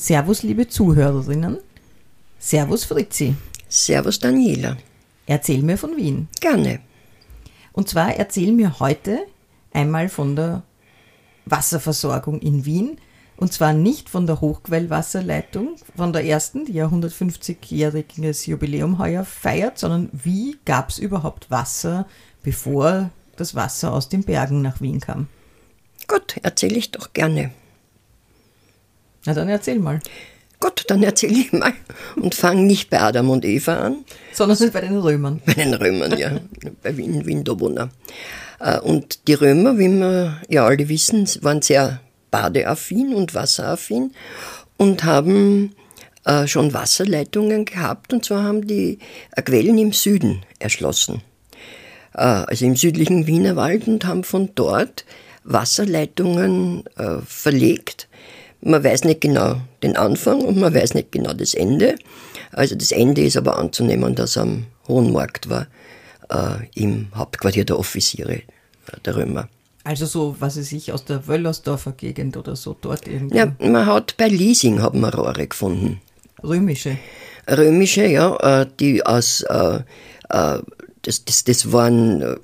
Servus, 0.00 0.42
liebe 0.42 0.66
Zuhörerinnen. 0.66 1.58
Servus, 2.38 2.84
Fritzi. 2.84 3.34
Servus, 3.68 4.18
Daniela. 4.18 4.78
Erzähl 5.26 5.62
mir 5.62 5.76
von 5.76 5.94
Wien. 5.94 6.26
Gerne. 6.40 6.80
Und 7.72 7.90
zwar 7.90 8.14
erzähl 8.16 8.52
mir 8.52 8.80
heute 8.80 9.18
einmal 9.74 10.08
von 10.08 10.36
der 10.36 10.62
Wasserversorgung 11.44 12.40
in 12.40 12.64
Wien. 12.64 12.96
Und 13.36 13.52
zwar 13.52 13.74
nicht 13.74 14.08
von 14.08 14.26
der 14.26 14.40
Hochquellwasserleitung, 14.40 15.76
von 15.94 16.14
der 16.14 16.24
ersten, 16.24 16.64
die 16.64 16.72
ja 16.72 16.86
150-jähriges 16.86 18.48
Jubiläum 18.48 18.98
heuer 18.98 19.26
feiert, 19.26 19.78
sondern 19.78 20.08
wie 20.14 20.56
gab 20.64 20.88
es 20.88 20.98
überhaupt 20.98 21.50
Wasser, 21.50 22.06
bevor 22.42 23.10
das 23.36 23.54
Wasser 23.54 23.92
aus 23.92 24.08
den 24.08 24.22
Bergen 24.22 24.62
nach 24.62 24.80
Wien 24.80 25.00
kam? 25.00 25.26
Gut, 26.08 26.38
erzähle 26.42 26.76
ich 26.76 26.90
doch 26.90 27.12
gerne. 27.12 27.50
Na 29.24 29.34
dann 29.34 29.48
erzähl 29.48 29.78
mal. 29.78 30.00
Gut, 30.60 30.84
dann 30.88 31.02
erzähle 31.02 31.38
ich 31.38 31.52
mal 31.52 31.72
und 32.16 32.34
fange 32.34 32.62
nicht 32.62 32.90
bei 32.90 33.00
Adam 33.00 33.30
und 33.30 33.46
Eva 33.46 33.76
an. 33.76 34.04
Sondern 34.32 34.70
bei 34.72 34.80
den 34.82 34.98
Römern. 34.98 35.40
Bei 35.46 35.54
den 35.54 35.72
Römern, 35.72 36.18
ja. 36.18 36.38
bei 36.82 36.96
Wien, 36.96 37.24
Winterwohner. 37.24 37.90
Äh, 38.60 38.78
und 38.80 39.26
die 39.26 39.34
Römer, 39.34 39.78
wie 39.78 39.88
wir 39.88 40.36
ja 40.48 40.66
alle 40.66 40.88
wissen, 40.88 41.26
waren 41.40 41.62
sehr 41.62 42.00
badeaffin 42.30 43.14
und 43.14 43.34
wasseraffin 43.34 44.12
und 44.76 45.04
haben 45.04 45.74
äh, 46.26 46.46
schon 46.46 46.74
Wasserleitungen 46.74 47.64
gehabt. 47.64 48.12
Und 48.12 48.26
zwar 48.26 48.44
haben 48.44 48.66
die 48.66 48.98
äh, 49.34 49.42
Quellen 49.42 49.78
im 49.78 49.92
Süden 49.92 50.44
erschlossen. 50.58 51.22
Also 52.12 52.66
im 52.66 52.74
südlichen 52.74 53.28
Wienerwald 53.28 53.86
und 53.86 54.04
haben 54.04 54.24
von 54.24 54.50
dort 54.56 55.04
Wasserleitungen 55.44 56.82
verlegt 57.24 58.08
man 58.62 58.84
weiß 58.84 59.04
nicht 59.04 59.20
genau 59.20 59.56
den 59.82 59.96
Anfang 59.96 60.42
und 60.42 60.58
man 60.58 60.74
weiß 60.74 60.94
nicht 60.94 61.12
genau 61.12 61.32
das 61.32 61.54
Ende. 61.54 61.96
Also 62.52 62.74
das 62.74 62.92
Ende 62.92 63.22
ist 63.22 63.36
aber 63.36 63.58
anzunehmen, 63.58 64.14
dass 64.14 64.36
am 64.36 64.66
Hohen 64.88 65.12
Markt 65.12 65.48
war, 65.48 65.66
äh, 66.30 66.66
im 66.74 67.08
Hauptquartier 67.14 67.64
der 67.64 67.78
Offiziere 67.78 68.34
äh, 68.34 68.42
der 69.04 69.16
Römer. 69.16 69.48
Also 69.84 70.04
so, 70.06 70.36
was 70.38 70.58
weiß 70.58 70.72
ich, 70.72 70.92
aus 70.92 71.04
der 71.04 71.26
Wöllersdorfer 71.26 71.92
Gegend 71.92 72.36
oder 72.36 72.54
so 72.54 72.76
dort 72.78 73.06
irgendwie? 73.06 73.38
Ja, 73.38 73.52
man 73.60 73.86
hat 73.86 74.16
bei 74.18 74.28
Leasing 74.28 74.82
haben 74.82 75.00
wir 75.00 75.14
Rohre 75.14 75.46
gefunden. 75.46 76.00
Römische? 76.42 76.98
Römische, 77.48 78.06
ja, 78.06 78.60
äh, 78.60 78.66
die 78.78 79.04
aus, 79.04 79.42
äh, 79.42 79.80
äh, 80.28 80.58
das, 81.02 81.24
das, 81.24 81.44
das 81.44 81.72
waren 81.72 82.36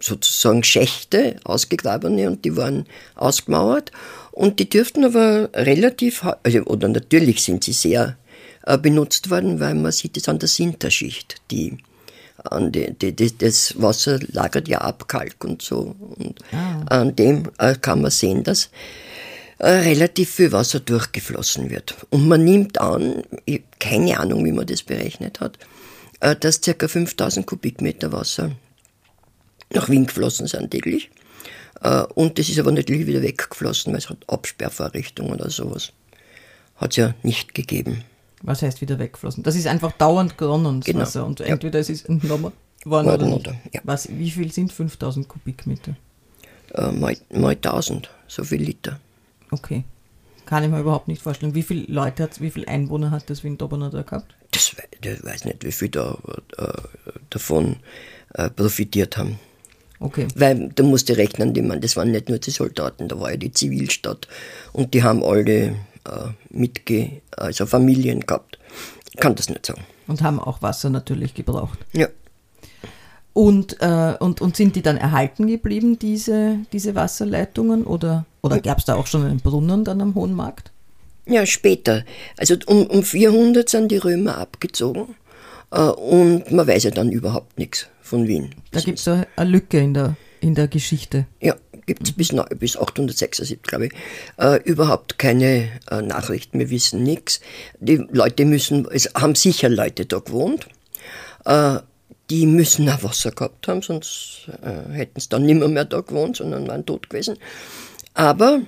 sozusagen 0.00 0.64
Schächte, 0.64 1.36
ausgegrabene 1.44 2.28
und 2.28 2.44
die 2.44 2.56
waren 2.56 2.86
ausgemauert 3.14 3.92
und 4.32 4.58
die 4.58 4.68
dürften 4.68 5.04
aber 5.04 5.50
relativ, 5.54 6.24
also, 6.42 6.60
oder 6.64 6.88
natürlich 6.88 7.42
sind 7.42 7.64
sie 7.64 7.72
sehr 7.72 8.16
äh, 8.64 8.78
benutzt 8.78 9.30
worden, 9.30 9.60
weil 9.60 9.74
man 9.74 9.92
sieht 9.92 10.16
es 10.16 10.28
an 10.28 10.38
der 10.38 10.48
Sinterschicht, 10.48 11.36
die 11.50 11.78
an 12.44 12.72
die, 12.72 12.92
die, 12.94 13.14
die, 13.14 13.36
das 13.36 13.80
Wasser 13.80 14.18
lagert 14.32 14.66
ja 14.66 14.78
ab, 14.78 15.08
Kalk 15.08 15.44
und 15.44 15.60
so. 15.60 15.94
Und 16.16 16.38
ah. 16.52 16.80
an 16.88 17.14
dem 17.14 17.50
äh, 17.58 17.74
kann 17.74 18.00
man 18.00 18.10
sehen, 18.10 18.44
dass 18.44 18.70
äh, 19.58 19.68
relativ 19.68 20.30
viel 20.30 20.50
Wasser 20.50 20.80
durchgeflossen 20.80 21.68
wird. 21.68 21.94
Und 22.08 22.26
man 22.28 22.42
nimmt 22.42 22.80
an, 22.80 23.24
ich, 23.44 23.62
keine 23.78 24.18
Ahnung, 24.18 24.42
wie 24.46 24.52
man 24.52 24.66
das 24.66 24.82
berechnet 24.82 25.40
hat, 25.40 25.58
äh, 25.58 25.79
dass 26.20 26.60
ca. 26.60 26.88
5000 26.88 27.46
Kubikmeter 27.46 28.12
Wasser 28.12 28.52
nach 29.72 29.88
Wien 29.88 30.06
geflossen 30.06 30.46
sind 30.46 30.70
täglich. 30.70 31.10
Äh, 31.82 32.02
und 32.14 32.38
das 32.38 32.48
ist 32.48 32.58
aber 32.58 32.72
natürlich 32.72 33.06
wieder 33.06 33.22
weggeflossen, 33.22 33.92
weil 33.92 33.98
es 33.98 34.10
hat 34.10 34.18
Absperrvorrichtungen 34.28 35.32
oder 35.32 35.50
sowas. 35.50 35.92
Hat 36.76 36.90
es 36.92 36.96
ja 36.96 37.14
nicht 37.22 37.54
gegeben. 37.54 38.04
Was 38.42 38.62
heißt 38.62 38.80
wieder 38.80 38.98
weggeflossen? 38.98 39.42
Das 39.42 39.54
ist 39.54 39.66
einfach 39.66 39.92
dauernd 39.92 40.38
geronnen, 40.38 40.80
genau. 40.80 41.00
Wasser. 41.00 41.26
Und 41.26 41.40
entweder 41.40 41.78
ja. 41.78 41.80
es 41.80 41.90
ist 41.90 42.08
entnommen 42.08 42.52
worden 42.84 43.08
oder, 43.08 43.26
nicht. 43.26 43.36
Oder, 43.36 43.54
ja. 43.72 43.80
Was, 43.84 44.08
wie 44.10 44.30
viel 44.30 44.50
sind 44.50 44.72
5000 44.72 45.28
Kubikmeter? 45.28 45.96
Äh, 46.74 46.92
mal, 46.92 47.16
mal 47.32 47.52
1000, 47.54 48.10
so 48.28 48.44
viel 48.44 48.62
Liter. 48.62 48.98
Okay. 49.50 49.84
Kann 50.46 50.64
ich 50.64 50.70
mir 50.70 50.80
überhaupt 50.80 51.08
nicht 51.08 51.22
vorstellen. 51.22 51.54
Wie 51.54 51.62
viele 51.62 51.84
Leute 51.92 52.22
hat 52.22 52.40
wie 52.40 52.50
viele 52.50 52.66
Einwohner 52.66 53.10
hat 53.10 53.28
das 53.28 53.44
Wien-Doberner 53.44 53.90
da 53.90 54.02
gehabt? 54.02 54.34
Das, 54.60 54.74
ich 55.02 55.24
weiß 55.24 55.44
nicht, 55.46 55.64
wie 55.64 55.72
viele 55.72 55.90
da, 55.90 56.18
äh, 56.58 57.12
davon 57.30 57.76
äh, 58.34 58.50
profitiert 58.50 59.16
haben. 59.16 59.38
Okay. 59.98 60.28
Weil 60.34 60.70
da 60.74 60.82
musste 60.82 61.16
rechnen, 61.16 61.52
die, 61.52 61.62
man, 61.62 61.80
das 61.80 61.96
waren 61.96 62.10
nicht 62.10 62.28
nur 62.28 62.38
die 62.38 62.50
Soldaten, 62.50 63.08
da 63.08 63.20
war 63.20 63.32
ja 63.32 63.36
die 63.36 63.52
Zivilstadt 63.52 64.28
und 64.72 64.94
die 64.94 65.02
haben 65.02 65.22
alle 65.22 65.76
äh, 66.04 66.28
mitge, 66.48 67.20
also 67.36 67.66
Familien 67.66 68.20
gehabt. 68.20 68.58
Ich 69.12 69.20
kann 69.20 69.34
das 69.34 69.48
nicht 69.48 69.66
sagen. 69.66 69.82
Und 70.06 70.22
haben 70.22 70.40
auch 70.40 70.62
Wasser 70.62 70.88
natürlich 70.88 71.34
gebraucht. 71.34 71.78
Ja. 71.92 72.08
Und, 73.32 73.80
äh, 73.80 74.16
und, 74.18 74.40
und 74.40 74.56
sind 74.56 74.74
die 74.74 74.82
dann 74.82 74.96
erhalten 74.96 75.46
geblieben, 75.46 75.98
diese, 75.98 76.58
diese 76.72 76.94
Wasserleitungen? 76.94 77.84
Oder, 77.84 78.24
oder 78.40 78.60
gab 78.60 78.78
es 78.78 78.86
da 78.86 78.96
auch 78.96 79.06
schon 79.06 79.24
einen 79.24 79.40
Brunnen 79.40 79.84
dann 79.84 80.00
am 80.00 80.14
Hohen 80.14 80.34
Markt? 80.34 80.69
Ja, 81.30 81.46
später. 81.46 82.04
Also 82.36 82.56
um, 82.66 82.86
um 82.86 83.04
400 83.04 83.68
sind 83.68 83.92
die 83.92 83.98
Römer 83.98 84.38
abgezogen 84.38 85.14
äh, 85.70 85.80
und 85.80 86.50
man 86.50 86.66
weiß 86.66 86.82
ja 86.84 86.90
dann 86.90 87.12
überhaupt 87.12 87.56
nichts 87.56 87.86
von 88.02 88.26
Wien. 88.26 88.54
Da 88.72 88.80
gibt 88.80 88.98
es 88.98 89.06
eine 89.06 89.26
Lücke 89.44 89.78
in 89.78 89.94
der, 89.94 90.16
in 90.40 90.56
der 90.56 90.66
Geschichte. 90.66 91.26
Ja, 91.40 91.54
gibt 91.86 92.02
es 92.02 92.12
bis, 92.12 92.34
bis 92.58 92.76
876, 92.76 93.62
glaube 93.62 93.86
ich, 93.86 93.92
äh, 94.38 94.60
überhaupt 94.64 95.18
keine 95.18 95.68
äh, 95.88 96.02
Nachrichten. 96.02 96.58
Wir 96.58 96.70
wissen 96.70 97.04
nichts. 97.04 97.40
Die 97.78 98.04
Leute 98.10 98.44
müssen, 98.44 98.88
es 98.90 99.10
haben 99.14 99.36
sicher 99.36 99.68
Leute 99.68 100.06
da 100.06 100.18
gewohnt. 100.18 100.66
Äh, 101.44 101.78
die 102.28 102.46
müssen 102.46 102.88
auch 102.88 103.04
Wasser 103.04 103.30
gehabt 103.30 103.68
haben, 103.68 103.82
sonst 103.82 104.48
äh, 104.62 104.92
hätten 104.92 105.20
sie 105.20 105.28
dann 105.28 105.46
nicht 105.46 105.58
mehr, 105.58 105.68
mehr 105.68 105.84
da 105.84 106.00
gewohnt, 106.00 106.36
sondern 106.36 106.66
waren 106.66 106.86
tot 106.86 107.08
gewesen. 107.08 107.36
Aber 108.14 108.60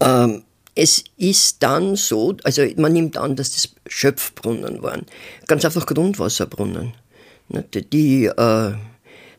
ähm, 0.00 0.44
es 0.74 1.04
ist 1.16 1.62
dann 1.62 1.96
so, 1.96 2.36
also 2.44 2.62
man 2.76 2.92
nimmt 2.92 3.16
an, 3.16 3.36
dass 3.36 3.52
das 3.52 3.74
Schöpfbrunnen 3.86 4.82
waren. 4.82 5.06
Ganz 5.46 5.64
einfach 5.64 5.86
Grundwasserbrunnen 5.86 6.94
die 7.48 8.26
äh, 8.26 8.72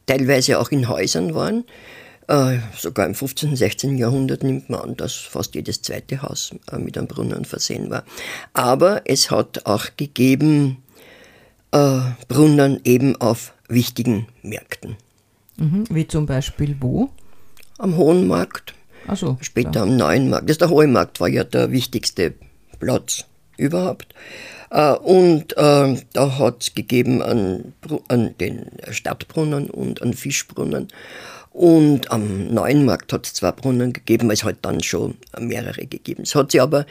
teilweise 0.06 0.60
auch 0.60 0.70
in 0.70 0.88
Häusern 0.88 1.36
waren. 1.36 1.66
Äh, 2.28 2.60
sogar 2.78 3.06
im 3.06 3.16
15. 3.16 3.50
und 3.50 3.56
16. 3.58 3.98
Jahrhundert 3.98 4.44
nimmt 4.44 4.70
man 4.70 4.80
an, 4.80 4.98
dass 4.98 5.14
fast 5.14 5.56
jedes 5.56 5.82
zweite 5.82 6.22
Haus 6.22 6.52
äh, 6.72 6.78
mit 6.78 6.98
einem 6.98 7.08
Brunnen 7.08 7.44
versehen 7.44 7.90
war. 7.90 8.06
Aber 8.54 9.02
es 9.06 9.30
hat 9.30 9.66
auch 9.66 9.88
gegeben 9.98 10.78
äh, 11.72 12.00
Brunnen 12.30 12.80
eben 12.86 13.20
auf 13.20 13.54
wichtigen 13.68 14.28
Märkten. 14.42 14.96
Mhm, 15.58 15.84
wie 15.90 16.08
zum 16.08 16.26
Beispiel 16.26 16.78
wo? 16.80 17.10
Am 17.78 17.98
Hohen 17.98 18.28
Markt. 18.28 18.74
Ach 19.08 19.18
so, 19.18 19.38
Später 19.42 19.72
klar. 19.72 19.84
am 19.84 19.98
Neuen 19.98 20.30
Markt. 20.30 20.50
Das 20.50 20.58
der 20.58 20.70
Hohe 20.70 20.88
Markt 20.88 21.20
war 21.20 21.28
ja 21.28 21.44
der 21.44 21.72
wichtigste 21.72 22.34
Platz 22.80 23.26
überhaupt. 23.58 24.14
Äh, 24.70 24.94
und 24.94 25.56
äh, 25.58 26.02
da 26.14 26.38
hat 26.40 26.62
es 26.62 26.74
gegeben 26.74 27.22
an, 27.22 27.74
an 28.08 28.36
den 28.40 28.68
Stadtbrunnen 28.92 29.70
und 29.70 30.02
an 30.02 30.14
Fischbrunnen. 30.14 30.88
Und 31.52 32.12
am 32.12 32.48
Neuen 32.48 32.84
Markt 32.86 33.14
hat 33.14 33.28
es 33.28 33.34
zwei 33.34 33.52
Brunnen 33.52 33.94
gegeben, 33.94 34.32
es 34.32 34.44
hat 34.44 34.58
dann 34.64 34.82
schon 34.82 35.16
mehrere 35.40 35.86
gegeben. 35.86 36.24
Es 36.24 36.34
hat 36.34 36.52
sich 36.52 36.62
aber 36.62 36.88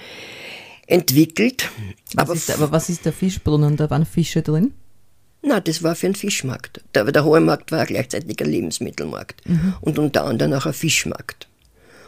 entwickelt. 0.87 1.69
Was 2.15 2.23
aber, 2.23 2.35
ist, 2.35 2.51
aber 2.51 2.73
was 2.73 2.89
ist 2.89 3.05
der 3.05 3.13
Fischbrunnen? 3.13 3.77
Da 3.77 3.91
waren 3.91 4.07
Fische 4.07 4.43
drin? 4.43 4.73
Na, 5.43 5.59
das 5.59 5.83
war 5.83 5.97
für 5.97 6.07
einen 6.07 6.15
Fischmarkt. 6.15 6.81
Der, 6.95 7.05
der 7.11 7.25
Hohe 7.25 7.41
Markt 7.41 7.73
war 7.73 7.85
gleichzeitig 7.85 8.41
ein 8.41 8.49
Lebensmittelmarkt 8.49 9.49
mhm. 9.49 9.75
und 9.81 9.99
unter 9.99 10.25
anderem 10.25 10.53
auch 10.53 10.67
ein 10.67 10.73
Fischmarkt. 10.73 11.49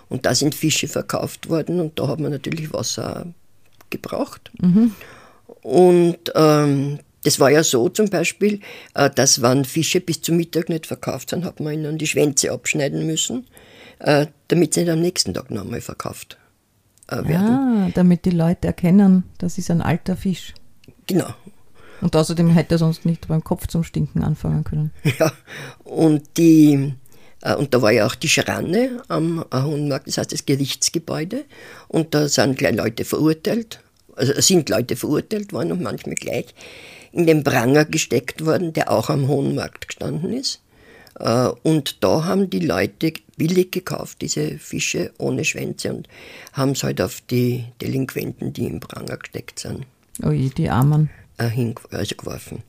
Und 0.08 0.26
da 0.26 0.34
sind 0.34 0.54
Fische 0.54 0.88
verkauft 0.88 1.48
worden 1.48 1.80
und 1.80 1.98
da 1.98 2.08
hat 2.08 2.20
man 2.20 2.30
natürlich 2.30 2.72
Wasser 2.72 3.26
gebraucht. 3.90 4.50
Mhm. 4.60 4.92
Und 5.62 6.32
ähm, 6.34 6.98
das 7.24 7.40
war 7.40 7.50
ja 7.50 7.64
so 7.64 7.88
zum 7.88 8.10
Beispiel, 8.10 8.60
äh, 8.94 9.10
dass 9.10 9.42
wenn 9.42 9.64
Fische 9.64 10.00
bis 10.00 10.20
zum 10.20 10.36
Mittag 10.36 10.68
nicht 10.68 10.86
verkauft 10.86 11.30
sind, 11.30 11.44
hat 11.44 11.58
man 11.58 11.74
ihnen 11.74 11.98
die 11.98 12.06
Schwänze 12.06 12.52
abschneiden 12.52 13.06
müssen, 13.06 13.46
äh, 13.98 14.26
damit 14.48 14.74
sie 14.74 14.80
nicht 14.80 14.90
am 14.90 15.00
nächsten 15.00 15.34
Tag 15.34 15.50
nochmal 15.50 15.80
verkauft 15.80 16.36
äh, 17.08 17.16
werden. 17.24 17.48
Ah, 17.48 17.90
damit 17.94 18.26
die 18.26 18.30
Leute 18.30 18.68
erkennen, 18.68 19.24
das 19.38 19.58
ist 19.58 19.70
ein 19.70 19.80
alter 19.80 20.16
Fisch. 20.16 20.54
Genau. 21.06 21.34
Und 22.00 22.14
außerdem 22.14 22.50
hätte 22.50 22.74
er 22.74 22.78
sonst 22.78 23.06
nicht 23.06 23.28
beim 23.28 23.42
Kopf 23.42 23.66
zum 23.66 23.82
Stinken 23.82 24.22
anfangen 24.22 24.64
können. 24.64 24.90
Ja, 25.18 25.32
und 25.84 26.22
die, 26.36 26.94
und 27.52 27.74
da 27.74 27.82
war 27.82 27.90
ja 27.90 28.06
auch 28.06 28.14
die 28.14 28.28
Schranne 28.28 29.02
am 29.08 29.44
Hohen 29.52 29.88
Markt, 29.88 30.08
das 30.08 30.18
heißt 30.18 30.32
das 30.32 30.46
Gerichtsgebäude. 30.46 31.44
Und 31.88 32.14
da 32.14 32.28
sind 32.28 32.56
gleich 32.56 32.74
Leute 32.74 33.04
verurteilt, 33.04 33.80
also 34.16 34.40
sind 34.40 34.68
Leute 34.70 34.96
verurteilt 34.96 35.52
worden 35.52 35.72
und 35.72 35.82
manchmal 35.82 36.14
gleich 36.14 36.54
in 37.12 37.26
den 37.26 37.44
Pranger 37.44 37.84
gesteckt 37.84 38.44
worden, 38.44 38.72
der 38.72 38.90
auch 38.90 39.08
am 39.10 39.28
Hohen 39.28 39.54
Markt 39.54 39.88
gestanden 39.88 40.32
ist. 40.32 40.60
Äh, 41.18 41.48
und 41.62 42.02
da 42.02 42.24
haben 42.24 42.50
die 42.50 42.60
Leute 42.60 43.12
billig 43.36 43.72
gekauft, 43.72 44.20
diese 44.20 44.58
Fische 44.58 45.12
ohne 45.18 45.44
Schwänze, 45.44 45.92
und 45.92 46.08
haben 46.52 46.72
es 46.72 46.82
halt 46.82 47.00
auf 47.00 47.20
die 47.30 47.64
Delinquenten, 47.80 48.52
die 48.52 48.66
im 48.66 48.80
Pranger 48.80 49.16
gesteckt 49.16 49.60
sind. 49.60 49.86
Ui, 50.22 50.50
die 50.50 50.68
Armen 50.70 51.10
äh, 51.38 51.50
also 51.90 52.14
geworfen. 52.16 52.62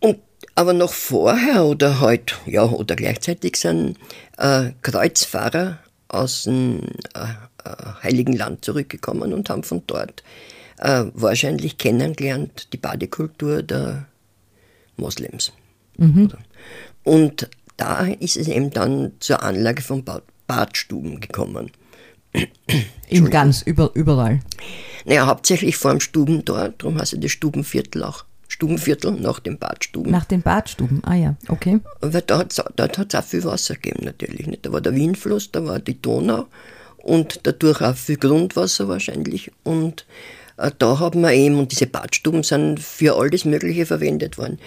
Und, 0.00 0.18
aber 0.54 0.72
noch 0.72 0.92
vorher 0.92 1.64
oder 1.64 2.00
halt, 2.00 2.36
ja, 2.46 2.64
oder 2.64 2.96
gleichzeitig 2.96 3.56
sind 3.56 3.98
äh, 4.38 4.70
Kreuzfahrer 4.82 5.78
aus 6.08 6.44
dem 6.44 6.82
äh, 7.14 7.24
äh, 7.64 8.02
Heiligen 8.02 8.34
Land 8.34 8.64
zurückgekommen 8.64 9.32
und 9.32 9.50
haben 9.50 9.64
von 9.64 9.82
dort 9.86 10.22
äh, 10.78 11.04
wahrscheinlich 11.14 11.78
kennengelernt 11.78 12.72
die 12.72 12.76
Badekultur 12.76 13.62
der 13.62 14.06
Moslems. 14.96 15.52
Mhm. 15.96 16.32
Und 17.02 17.48
da 17.76 18.06
ist 18.06 18.36
es 18.36 18.48
eben 18.48 18.70
dann 18.70 19.12
zur 19.20 19.42
Anlage 19.42 19.82
von 19.82 20.04
Badstuben 20.46 21.20
gekommen. 21.20 21.70
In 23.08 23.30
ganz 23.30 23.62
über, 23.62 23.90
überall. 23.94 24.40
Naja, 25.04 25.26
hauptsächlich 25.26 25.76
vor 25.76 25.92
dem 25.92 26.00
Stubentor, 26.00 26.70
darum 26.70 26.98
heißt 26.98 27.14
es 27.14 27.20
das 27.20 27.30
Stubenviertel 27.30 28.04
auch. 28.04 28.24
Stubenviertel 28.48 29.12
nach 29.12 29.40
den 29.40 29.58
Badstuben. 29.58 30.12
Nach 30.12 30.24
den 30.24 30.42
Badstuben, 30.42 31.02
ah 31.04 31.14
ja, 31.14 31.36
okay. 31.48 31.80
Weil 32.00 32.22
da 32.22 32.38
hat 32.38 32.52
es 32.52 33.14
auch 33.14 33.24
viel 33.24 33.44
Wasser 33.44 33.74
gegeben, 33.74 34.04
natürlich. 34.04 34.46
Nicht? 34.46 34.66
Da 34.66 34.72
war 34.72 34.80
der 34.80 34.94
Wienfluss, 34.94 35.50
da 35.50 35.64
war 35.64 35.78
die 35.78 36.00
Donau 36.00 36.46
und 36.98 37.40
dadurch 37.44 37.80
auch 37.80 37.96
viel 37.96 38.16
Grundwasser 38.16 38.88
wahrscheinlich. 38.88 39.50
Und 39.62 40.06
äh, 40.56 40.70
da 40.78 40.98
haben 40.98 41.20
wir 41.20 41.32
eben, 41.32 41.58
und 41.58 41.72
diese 41.72 41.86
Badstuben 41.86 42.42
sind 42.42 42.80
für 42.80 43.16
all 43.16 43.30
das 43.30 43.44
Mögliche 43.44 43.86
verwendet 43.86 44.38
worden. 44.38 44.58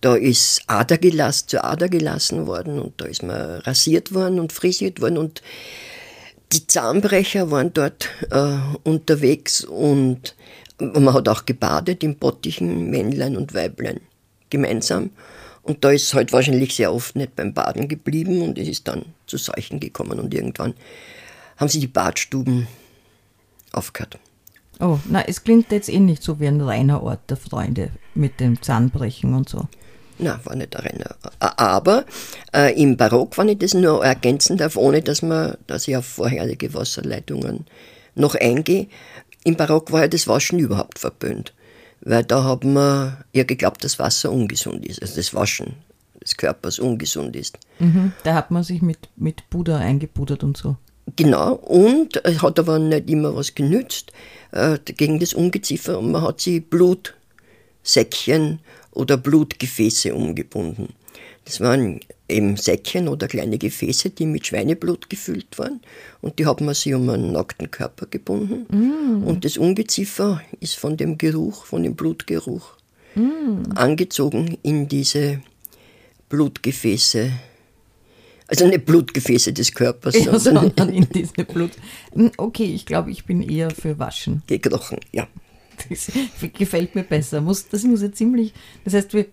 Da 0.00 0.14
ist 0.14 0.62
Ader 0.66 0.98
gelassen, 0.98 1.48
zur 1.48 1.64
Ader 1.64 1.88
gelassen 1.88 2.46
worden 2.46 2.78
und 2.78 3.00
da 3.00 3.04
ist 3.04 3.22
man 3.22 3.60
rasiert 3.60 4.14
worden 4.14 4.40
und 4.40 4.52
frisiert 4.52 5.02
worden 5.02 5.18
und 5.18 5.42
die 6.52 6.66
Zahnbrecher 6.66 7.50
waren 7.50 7.72
dort 7.72 8.08
äh, 8.30 8.56
unterwegs 8.82 9.62
und 9.62 10.34
man 10.80 11.14
hat 11.14 11.28
auch 11.28 11.46
gebadet 11.46 12.02
im 12.02 12.16
Bottichen, 12.16 12.90
Männlein 12.90 13.36
und 13.36 13.54
Weiblein 13.54 14.00
gemeinsam. 14.48 15.10
Und 15.62 15.84
da 15.84 15.90
ist 15.90 16.04
es 16.04 16.14
halt 16.14 16.32
wahrscheinlich 16.32 16.74
sehr 16.74 16.92
oft 16.92 17.16
nicht 17.16 17.36
beim 17.36 17.52
Baden 17.52 17.88
geblieben 17.88 18.42
und 18.42 18.58
es 18.58 18.68
ist 18.68 18.88
dann 18.88 19.04
zu 19.26 19.36
Seuchen 19.36 19.78
gekommen 19.78 20.18
und 20.18 20.32
irgendwann 20.34 20.74
haben 21.58 21.68
sie 21.68 21.80
die 21.80 21.86
Badstuben 21.86 22.66
aufgehört. 23.72 24.18
Oh, 24.80 24.98
na, 25.08 25.22
es 25.28 25.44
klingt 25.44 25.70
jetzt 25.72 25.90
eh 25.90 26.00
nicht 26.00 26.22
so 26.22 26.40
wie 26.40 26.48
ein 26.48 26.60
reiner 26.60 27.02
Ort 27.02 27.28
der 27.28 27.36
Freunde 27.36 27.90
mit 28.14 28.40
dem 28.40 28.62
Zahnbrechen 28.62 29.34
und 29.34 29.48
so. 29.48 29.68
Na, 30.18 30.40
war 30.44 30.56
nicht 30.56 30.74
darin. 30.74 31.02
Aber 31.38 32.04
äh, 32.54 32.80
im 32.80 32.96
Barock, 32.96 33.36
wenn 33.36 33.48
ich 33.48 33.58
das 33.58 33.74
nur 33.74 34.04
ergänzen 34.04 34.56
darf, 34.56 34.76
ohne 34.76 35.02
dass, 35.02 35.22
man, 35.22 35.56
dass 35.66 35.86
ich 35.86 35.96
auf 35.96 36.06
vorherige 36.06 36.72
Wasserleitungen 36.72 37.66
noch 38.14 38.34
eingehe, 38.34 38.88
im 39.44 39.56
Barock 39.56 39.92
war 39.92 40.02
ja 40.02 40.08
das 40.08 40.28
Waschen 40.28 40.58
überhaupt 40.58 40.98
verböhnt. 40.98 41.54
Weil 42.02 42.24
da 42.24 42.44
haben 42.44 42.72
wir 42.72 43.24
ja 43.32 43.44
geglaubt, 43.44 43.84
dass 43.84 43.98
Wasser 43.98 44.32
ungesund 44.32 44.86
ist, 44.86 45.02
also 45.02 45.16
das 45.16 45.34
Waschen 45.34 45.74
des 46.22 46.36
Körpers 46.36 46.78
ungesund 46.78 47.36
ist. 47.36 47.58
Mhm, 47.78 48.12
da 48.24 48.34
hat 48.34 48.50
man 48.50 48.62
sich 48.62 48.82
mit, 48.82 49.08
mit 49.16 49.48
Puder 49.50 49.78
eingepudert 49.78 50.44
und 50.44 50.56
so. 50.56 50.76
Genau, 51.16 51.54
und 51.54 52.24
es 52.24 52.42
hat 52.42 52.58
aber 52.58 52.78
nicht 52.78 53.10
immer 53.10 53.34
was 53.34 53.54
genützt 53.54 54.12
äh, 54.52 54.78
gegen 54.84 55.18
das 55.18 55.34
Ungeziefer 55.34 55.98
und 55.98 56.12
man 56.12 56.22
hat 56.22 56.40
sie 56.40 56.60
Blutsäckchen 56.60 58.60
oder 58.92 59.16
Blutgefäße 59.16 60.14
umgebunden. 60.14 60.94
Das 61.44 61.60
waren 61.60 62.00
eben 62.30 62.56
Säckchen 62.56 63.08
oder 63.08 63.28
kleine 63.28 63.58
Gefäße, 63.58 64.10
die 64.10 64.26
mit 64.26 64.46
Schweineblut 64.46 65.10
gefüllt 65.10 65.58
waren 65.58 65.80
und 66.20 66.38
die 66.38 66.46
hat 66.46 66.60
man 66.60 66.74
sich 66.74 66.94
um 66.94 67.08
einen 67.08 67.32
nackten 67.32 67.70
Körper 67.70 68.06
gebunden. 68.06 68.66
Mm. 68.70 69.26
Und 69.26 69.44
das 69.44 69.58
Ungeziefer 69.58 70.40
ist 70.60 70.76
von 70.76 70.96
dem 70.96 71.18
Geruch, 71.18 71.66
von 71.66 71.82
dem 71.82 71.94
Blutgeruch 71.94 72.76
mm. 73.14 73.72
angezogen 73.74 74.58
in 74.62 74.88
diese 74.88 75.42
Blutgefäße. 76.28 77.32
Also 78.46 78.66
nicht 78.66 78.84
Blutgefäße 78.84 79.52
des 79.52 79.72
Körpers, 79.72 80.16
ja, 80.16 80.38
sondern 80.38 80.88
in 80.92 81.08
diese 81.08 81.44
Blut. 81.44 81.70
Hm, 82.12 82.32
okay, 82.36 82.64
ich 82.64 82.84
glaube, 82.84 83.10
ich 83.10 83.24
bin 83.24 83.42
eher 83.42 83.70
für 83.70 83.98
Waschen. 83.98 84.42
Gekrochen, 84.46 84.98
ja. 85.12 85.28
Das 85.88 86.10
gefällt 86.58 86.94
mir 86.94 87.04
besser. 87.04 87.40
Muss, 87.40 87.68
das 87.68 87.84
muss 87.84 88.02
ja 88.02 88.12
ziemlich. 88.12 88.52
Das 88.84 88.94
heißt, 88.94 89.14
wir, 89.14 89.26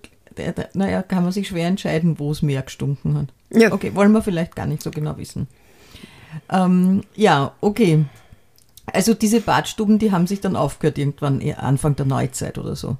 naja, 0.74 1.02
kann 1.04 1.24
man 1.24 1.32
sich 1.32 1.48
schwer 1.48 1.68
entscheiden, 1.68 2.20
wo 2.20 2.32
es 2.32 2.42
mehr 2.42 2.62
gestunken 2.62 3.18
hat. 3.18 3.28
Ja. 3.52 3.72
Okay, 3.72 3.96
wollen 3.96 4.12
wir 4.12 4.22
vielleicht 4.22 4.56
gar 4.56 4.66
nicht 4.66 4.82
so 4.82 4.92
genau 4.92 5.18
wissen. 5.18 5.48
Ähm, 6.52 7.02
ja, 7.16 7.54
okay. 7.62 8.06
Also 8.86 9.14
diese 9.14 9.42
Badstuben, 9.42 10.00
die 10.00 10.12
haben 10.12 10.28
sich 10.28 10.40
dann 10.40 10.56
aufgehört 10.56 10.98
irgendwann 10.98 11.42
Anfang 11.54 11.96
der 11.96 12.06
Neuzeit 12.06 12.58
oder 12.58 12.76
so. 12.76 12.98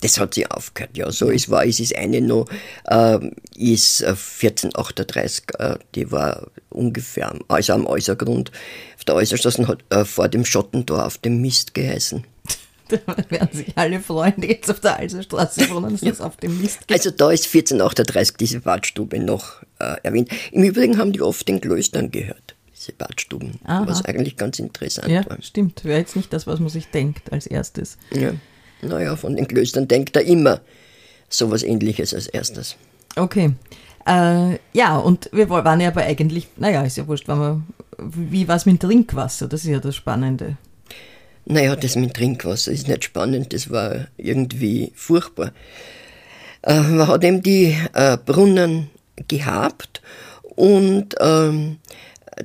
Das 0.00 0.20
hat 0.20 0.34
sich 0.34 0.48
aufgehört, 0.50 0.96
ja. 0.96 1.10
So 1.10 1.30
es 1.30 1.50
war 1.50 1.64
es 1.64 1.80
ist 1.80 1.96
eine 1.96 2.20
noch, 2.20 2.46
äh, 2.84 3.18
ist 3.56 4.04
1438, 4.04 5.44
äh, 5.58 5.64
äh, 5.64 5.78
die 5.94 6.12
war 6.12 6.48
ungefähr, 6.70 7.34
also 7.48 7.72
am 7.72 7.86
Äußergrund, 7.86 8.52
auf 8.96 9.04
der 9.04 9.16
Äußerstraße 9.16 9.66
hat 9.66 9.84
äh, 9.90 10.04
vor 10.04 10.28
dem 10.28 10.44
Schottentor 10.44 11.04
auf 11.04 11.18
dem 11.18 11.40
Mist 11.40 11.74
geheißen. 11.74 12.24
Da 13.06 13.30
werden 13.30 13.48
sich 13.52 13.76
alle 13.76 14.00
freuen, 14.00 14.34
die 14.38 14.48
jetzt 14.48 14.70
auf 14.70 14.80
der 14.80 14.98
Alserstraße 14.98 15.70
wohnen, 15.70 15.92
dass 15.92 16.00
das 16.00 16.20
auf 16.20 16.36
dem 16.36 16.60
Mist 16.60 16.86
geht. 16.86 16.96
Also 16.96 17.10
da 17.10 17.30
ist 17.30 17.46
1438 17.46 18.36
diese 18.36 18.60
Badstube 18.60 19.18
noch 19.18 19.62
äh, 19.78 19.96
erwähnt. 20.02 20.30
Im 20.52 20.62
Übrigen 20.62 20.98
haben 20.98 21.12
die 21.12 21.20
oft 21.20 21.46
den 21.48 21.60
Klöstern 21.60 22.10
gehört, 22.10 22.54
diese 22.74 22.92
Badstuben, 22.92 23.60
Aha. 23.64 23.86
was 23.86 24.04
eigentlich 24.04 24.36
ganz 24.36 24.58
interessant 24.58 25.08
ja, 25.08 25.28
war. 25.28 25.40
Stimmt, 25.42 25.84
wäre 25.84 25.98
jetzt 25.98 26.16
nicht 26.16 26.32
das, 26.32 26.46
was 26.46 26.60
man 26.60 26.68
sich 26.68 26.88
denkt 26.88 27.32
als 27.32 27.46
erstes. 27.46 27.98
Ja. 28.12 28.32
Naja, 28.82 29.16
von 29.16 29.36
den 29.36 29.48
Klöstern 29.48 29.88
denkt 29.88 30.16
er 30.16 30.22
immer 30.22 30.60
sowas 31.28 31.62
ähnliches 31.62 32.14
als 32.14 32.26
erstes. 32.26 32.76
Okay. 33.16 33.52
Äh, 34.06 34.58
ja, 34.72 34.96
und 34.96 35.28
wir 35.32 35.50
waren 35.50 35.80
ja 35.80 35.88
aber 35.88 36.02
eigentlich, 36.02 36.48
naja, 36.56 36.82
ist 36.82 36.96
ja 36.96 37.06
wurscht, 37.06 37.28
wir, 37.28 37.62
wie 37.98 38.48
war 38.48 38.56
es 38.56 38.64
mit 38.64 38.80
Trinkwasser? 38.80 39.48
Das 39.48 39.64
ist 39.64 39.70
ja 39.70 39.80
das 39.80 39.96
Spannende. 39.96 40.56
Naja, 41.50 41.76
das 41.76 41.96
mit 41.96 42.12
Trinkwasser 42.12 42.72
ist 42.72 42.88
nicht 42.88 43.04
spannend, 43.04 43.54
das 43.54 43.70
war 43.70 44.08
irgendwie 44.18 44.92
furchtbar. 44.94 45.52
Äh, 46.62 46.80
man 46.80 47.08
hat 47.08 47.24
eben 47.24 47.42
die 47.42 47.74
äh, 47.94 48.18
Brunnen 48.18 48.90
gehabt 49.28 50.02
und 50.56 51.14
ähm, 51.18 51.78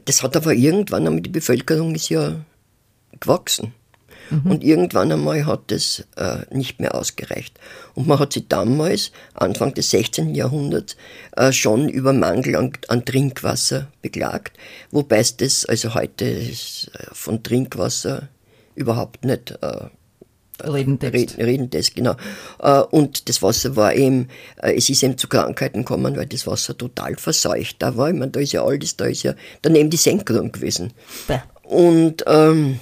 das 0.05 0.23
hat 0.23 0.37
aber 0.37 0.53
irgendwann 0.53 1.05
einmal, 1.05 1.21
die 1.21 1.29
Bevölkerung 1.29 1.93
ist 1.95 2.07
ja 2.07 2.45
gewachsen. 3.19 3.73
Mhm. 4.29 4.51
Und 4.51 4.63
irgendwann 4.63 5.11
einmal 5.11 5.45
hat 5.45 5.63
das 5.67 6.05
äh, 6.15 6.37
nicht 6.49 6.79
mehr 6.79 6.95
ausgereicht. 6.95 7.59
Und 7.95 8.07
man 8.07 8.19
hat 8.19 8.31
sich 8.31 8.47
damals, 8.47 9.11
Anfang 9.33 9.73
des 9.73 9.89
16. 9.89 10.33
Jahrhunderts, 10.33 10.95
äh, 11.35 11.51
schon 11.51 11.89
über 11.89 12.13
Mangel 12.13 12.55
an, 12.55 12.71
an, 12.87 13.03
Trinkwasser 13.03 13.91
beklagt. 14.01 14.57
Wobei 14.91 15.17
es 15.17 15.35
das, 15.35 15.65
also 15.65 15.93
heute 15.93 16.23
ist, 16.23 16.89
äh, 16.93 17.07
von 17.11 17.43
Trinkwasser 17.43 18.29
überhaupt 18.75 19.25
nicht 19.25 19.51
äh, 19.61 19.89
Redentext. 20.61 21.37
Redentext, 21.37 21.95
genau. 21.95 22.15
Äh, 22.59 22.81
und 22.81 23.27
das 23.27 23.41
Wasser 23.41 23.75
war 23.75 23.93
eben, 23.95 24.29
äh, 24.61 24.75
es 24.75 24.89
ist 24.89 25.03
eben 25.03 25.17
zu 25.17 25.27
Krankheiten 25.27 25.79
gekommen, 25.79 26.15
weil 26.15 26.27
das 26.27 26.45
Wasser 26.47 26.77
total 26.77 27.15
verseucht 27.15 27.77
da 27.79 27.97
war. 27.97 28.09
Ich 28.09 28.15
meine, 28.15 28.31
da 28.31 28.39
ist 28.39 28.53
ja 28.53 28.63
alles, 28.63 28.95
da 28.97 29.05
ist 29.05 29.23
ja 29.23 29.33
daneben 29.61 29.89
die 29.89 29.97
Senkung 29.97 30.51
gewesen. 30.51 30.93
Bäh. 31.27 31.39
Und 31.63 32.23
ähm, 32.27 32.79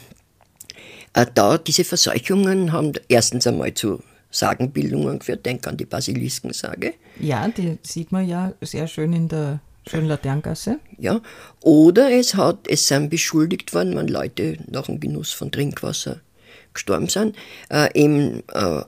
Äh, 1.14 1.26
da 1.34 1.58
diese 1.58 1.84
Verseuchungen 1.84 2.72
haben 2.72 2.94
erstens 3.10 3.46
einmal 3.46 3.74
zu 3.74 4.02
Sagenbildungen 4.30 5.20
geführt, 5.20 5.46
denk 5.46 5.68
an 5.68 5.76
die 5.76 5.86
Basiliskensage. 5.86 6.94
Ja, 7.20 7.48
die 7.50 7.78
sieht 7.84 8.14
man 8.14 8.26
ja 8.28 8.54
sehr 8.62 8.88
schön 8.88 9.12
in 9.12 9.28
der 9.28 9.60
schönen 9.88 10.08
Laterngasse. 10.08 10.80
Ja, 10.98 11.22
oder 11.62 12.12
es, 12.12 12.36
hat, 12.36 12.68
es 12.68 12.88
sind 12.88 13.10
beschuldigt 13.10 13.74
worden, 13.74 13.96
wenn 13.96 14.08
Leute 14.08 14.58
nach 14.70 14.86
dem 14.86 15.00
Genuss 15.00 15.32
von 15.32 15.52
Trinkwasser 15.52 16.22
gestorben 16.74 17.08
sind, 17.08 17.36
äh, 17.70 17.90
eben 17.94 18.44
äh, 18.54 18.82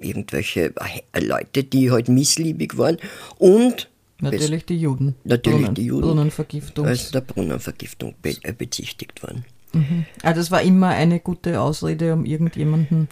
irgendwelche 0.00 0.72
äh, 1.12 1.20
Leute, 1.20 1.64
die 1.64 1.90
halt 1.90 2.08
missliebig 2.08 2.76
waren 2.78 2.98
und 3.38 3.88
Natürlich 4.20 4.64
die 4.64 4.78
Juden. 4.78 5.16
Natürlich 5.24 5.58
Brunnen, 5.62 5.74
die 5.74 5.84
Juden. 5.86 6.02
Brunnenvergiftung. 6.02 6.86
Also 6.86 7.10
der 7.10 7.22
Brunnenvergiftung 7.22 8.14
be 8.22 8.36
äh, 8.44 8.52
bezichtigt 8.52 9.20
worden. 9.20 9.44
Mhm. 9.72 10.06
Also 10.22 10.40
das 10.40 10.50
war 10.52 10.62
immer 10.62 10.88
eine 10.88 11.18
gute 11.18 11.60
Ausrede, 11.60 12.12
um 12.12 12.24
irgendjemanden 12.24 13.08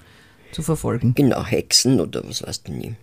zu 0.53 0.63
verfolgen. 0.63 1.15
Genau, 1.17 1.45
Hexen 1.45 2.01
oder 2.01 2.23
was 2.25 2.45
weißt 2.47 2.69
du 2.69 2.73
nie. 2.73 2.95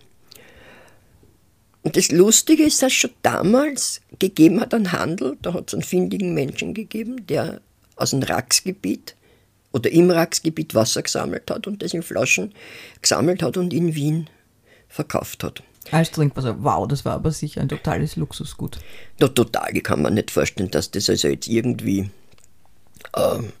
Und 1.82 1.96
das 1.96 2.10
Lustige 2.10 2.64
ist, 2.64 2.82
dass 2.82 2.92
es 2.92 2.98
schon 2.98 3.10
damals 3.22 4.00
gegeben 4.18 4.60
hat 4.60 4.74
einen 4.74 4.92
Handel, 4.92 5.36
da 5.42 5.54
hat 5.54 5.68
es 5.68 5.74
einen 5.74 5.82
findigen 5.82 6.34
Menschen 6.34 6.74
gegeben, 6.74 7.26
der 7.26 7.60
aus 7.96 8.10
dem 8.10 8.22
Raxgebiet 8.22 9.14
oder 9.72 9.90
im 9.90 10.10
Raxgebiet 10.10 10.74
Wasser 10.74 11.02
gesammelt 11.02 11.50
hat 11.50 11.66
und 11.66 11.82
das 11.82 11.94
in 11.94 12.02
Flaschen 12.02 12.52
gesammelt 13.00 13.42
hat 13.42 13.56
und 13.56 13.72
in 13.72 13.94
Wien 13.94 14.28
verkauft 14.88 15.44
hat. 15.44 15.62
Als 15.90 16.10
Trinkwasser. 16.10 16.62
Wow, 16.62 16.86
das 16.86 17.04
war 17.04 17.14
aber 17.14 17.30
sicher 17.30 17.60
ein 17.60 17.68
totales 17.68 18.16
Luxusgut. 18.16 18.78
Na, 19.20 19.28
total. 19.28 19.74
Ich 19.74 19.82
kann 19.82 20.02
mir 20.02 20.10
nicht 20.10 20.30
vorstellen, 20.30 20.70
dass 20.70 20.90
das 20.90 21.08
also 21.08 21.28
jetzt 21.28 21.48
irgendwie 21.48 22.10
ähm, 23.16 23.52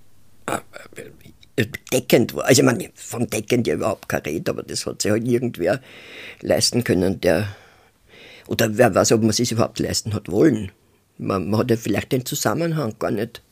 äh, 1.56 1.66
deckend 1.92 2.34
war. 2.34 2.44
Also, 2.44 2.62
ich 2.62 2.66
meine, 2.66 2.90
von 2.94 3.26
deckend 3.28 3.66
ja 3.66 3.74
überhaupt 3.74 4.08
kein 4.08 4.22
Red, 4.22 4.48
aber 4.48 4.62
das 4.62 4.84
hat 4.86 5.02
sich 5.02 5.10
halt 5.10 5.26
irgendwer 5.26 5.80
leisten 6.40 6.84
können, 6.84 7.20
der. 7.20 7.48
Oder 8.48 8.76
wer 8.76 8.94
weiß, 8.94 9.12
ob 9.12 9.20
man 9.20 9.30
es 9.30 9.36
sich 9.36 9.52
überhaupt 9.52 9.78
leisten 9.78 10.14
hat 10.14 10.30
wollen. 10.30 10.72
Man, 11.18 11.50
man 11.50 11.60
hat 11.60 11.70
ja 11.70 11.76
vielleicht 11.76 12.12
den 12.12 12.24
Zusammenhang 12.24 12.94
gar 12.98 13.10
nicht 13.10 13.42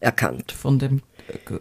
erkannt. 0.00 0.52
Von 0.52 0.78
dem 0.78 1.02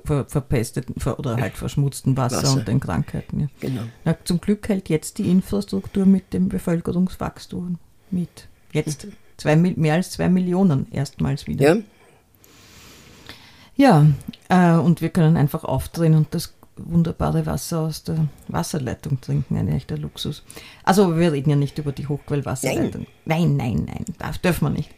ver 0.05 0.25
verpesteten 0.25 0.95
oder 1.17 1.35
halt 1.35 1.57
verschmutzten 1.57 2.15
Wasser, 2.15 2.37
Wasser. 2.37 2.53
und 2.53 2.67
den 2.67 2.79
Krankheiten. 2.79 3.41
Ja. 3.41 3.47
Genau. 3.59 3.81
Na, 4.05 4.15
zum 4.23 4.39
Glück 4.39 4.69
hält 4.69 4.87
jetzt 4.89 5.17
die 5.17 5.29
Infrastruktur 5.29 6.05
mit 6.05 6.33
dem 6.33 6.47
Bevölkerungswachstum 6.47 7.77
mit. 8.11 8.47
Jetzt 8.71 9.07
zwei, 9.35 9.55
mehr 9.55 9.95
als 9.95 10.11
zwei 10.11 10.29
Millionen 10.29 10.89
erstmals 10.91 11.47
wieder. 11.47 11.75
Ja. 11.75 11.81
Ja, 13.79 14.07
äh, 14.49 14.79
und 14.79 15.01
wir 15.01 15.09
können 15.09 15.37
einfach 15.37 15.63
aufdrehen 15.63 16.15
und 16.15 16.27
das 16.31 16.56
wunderbare 16.77 17.45
Wasser 17.45 17.79
aus 17.79 18.03
der 18.03 18.27
Wasserleitung 18.47 19.19
trinken, 19.21 19.57
ein 19.57 19.67
echter 19.67 19.97
Luxus. 19.97 20.43
Also 20.83 21.17
wir 21.17 21.33
reden 21.33 21.49
ja 21.49 21.55
nicht 21.55 21.77
über 21.77 21.91
die 21.91 22.07
Hochquellwasserleitung. 22.07 23.07
Nein, 23.25 23.57
nein, 23.57 23.83
nein, 23.85 24.05
darf, 24.19 24.37
dürfen 24.37 24.65
wir 24.65 24.69
nicht. 24.71 24.89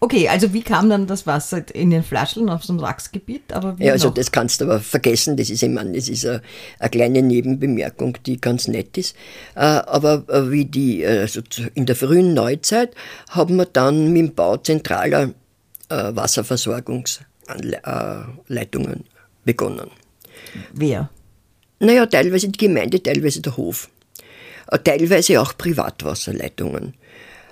Okay, 0.00 0.28
also 0.28 0.52
wie 0.52 0.62
kam 0.62 0.88
dann 0.90 1.06
das 1.06 1.26
Wasser 1.26 1.64
in 1.74 1.90
den 1.90 2.04
Flaschen 2.04 2.48
auf 2.48 2.64
dem 2.66 2.80
Wachsgebiet? 2.80 3.52
Aber 3.52 3.76
ja, 3.78 3.92
also 3.92 4.08
noch? 4.08 4.14
das 4.14 4.32
kannst 4.32 4.60
du 4.60 4.64
aber 4.64 4.80
vergessen, 4.80 5.36
das 5.36 5.50
ist, 5.50 5.62
ich 5.62 5.68
meine, 5.68 5.92
das 5.92 6.08
ist 6.08 6.26
eine, 6.26 6.42
eine 6.78 6.90
kleine 6.90 7.22
Nebenbemerkung, 7.22 8.16
die 8.24 8.40
ganz 8.40 8.66
nett 8.68 8.96
ist. 8.96 9.14
Äh, 9.54 9.60
aber 9.60 10.24
äh, 10.28 10.50
wie 10.50 10.64
die, 10.64 11.06
also 11.06 11.42
in 11.74 11.84
der 11.86 11.96
frühen 11.96 12.34
Neuzeit 12.34 12.94
haben 13.30 13.56
wir 13.56 13.66
dann 13.66 14.12
mit 14.12 14.22
dem 14.22 14.34
Bau 14.34 14.56
zentraler 14.56 15.34
äh, 15.88 16.14
Wasserversorgungsleitungen 16.14 19.04
begonnen. 19.44 19.90
Wer? 20.72 21.10
Naja, 21.80 22.06
teilweise 22.06 22.48
die 22.48 22.58
Gemeinde, 22.58 23.02
teilweise 23.02 23.40
der 23.40 23.56
Hof. 23.56 23.88
Teilweise 24.84 25.40
auch 25.40 25.56
Privatwasserleitungen. 25.56 26.94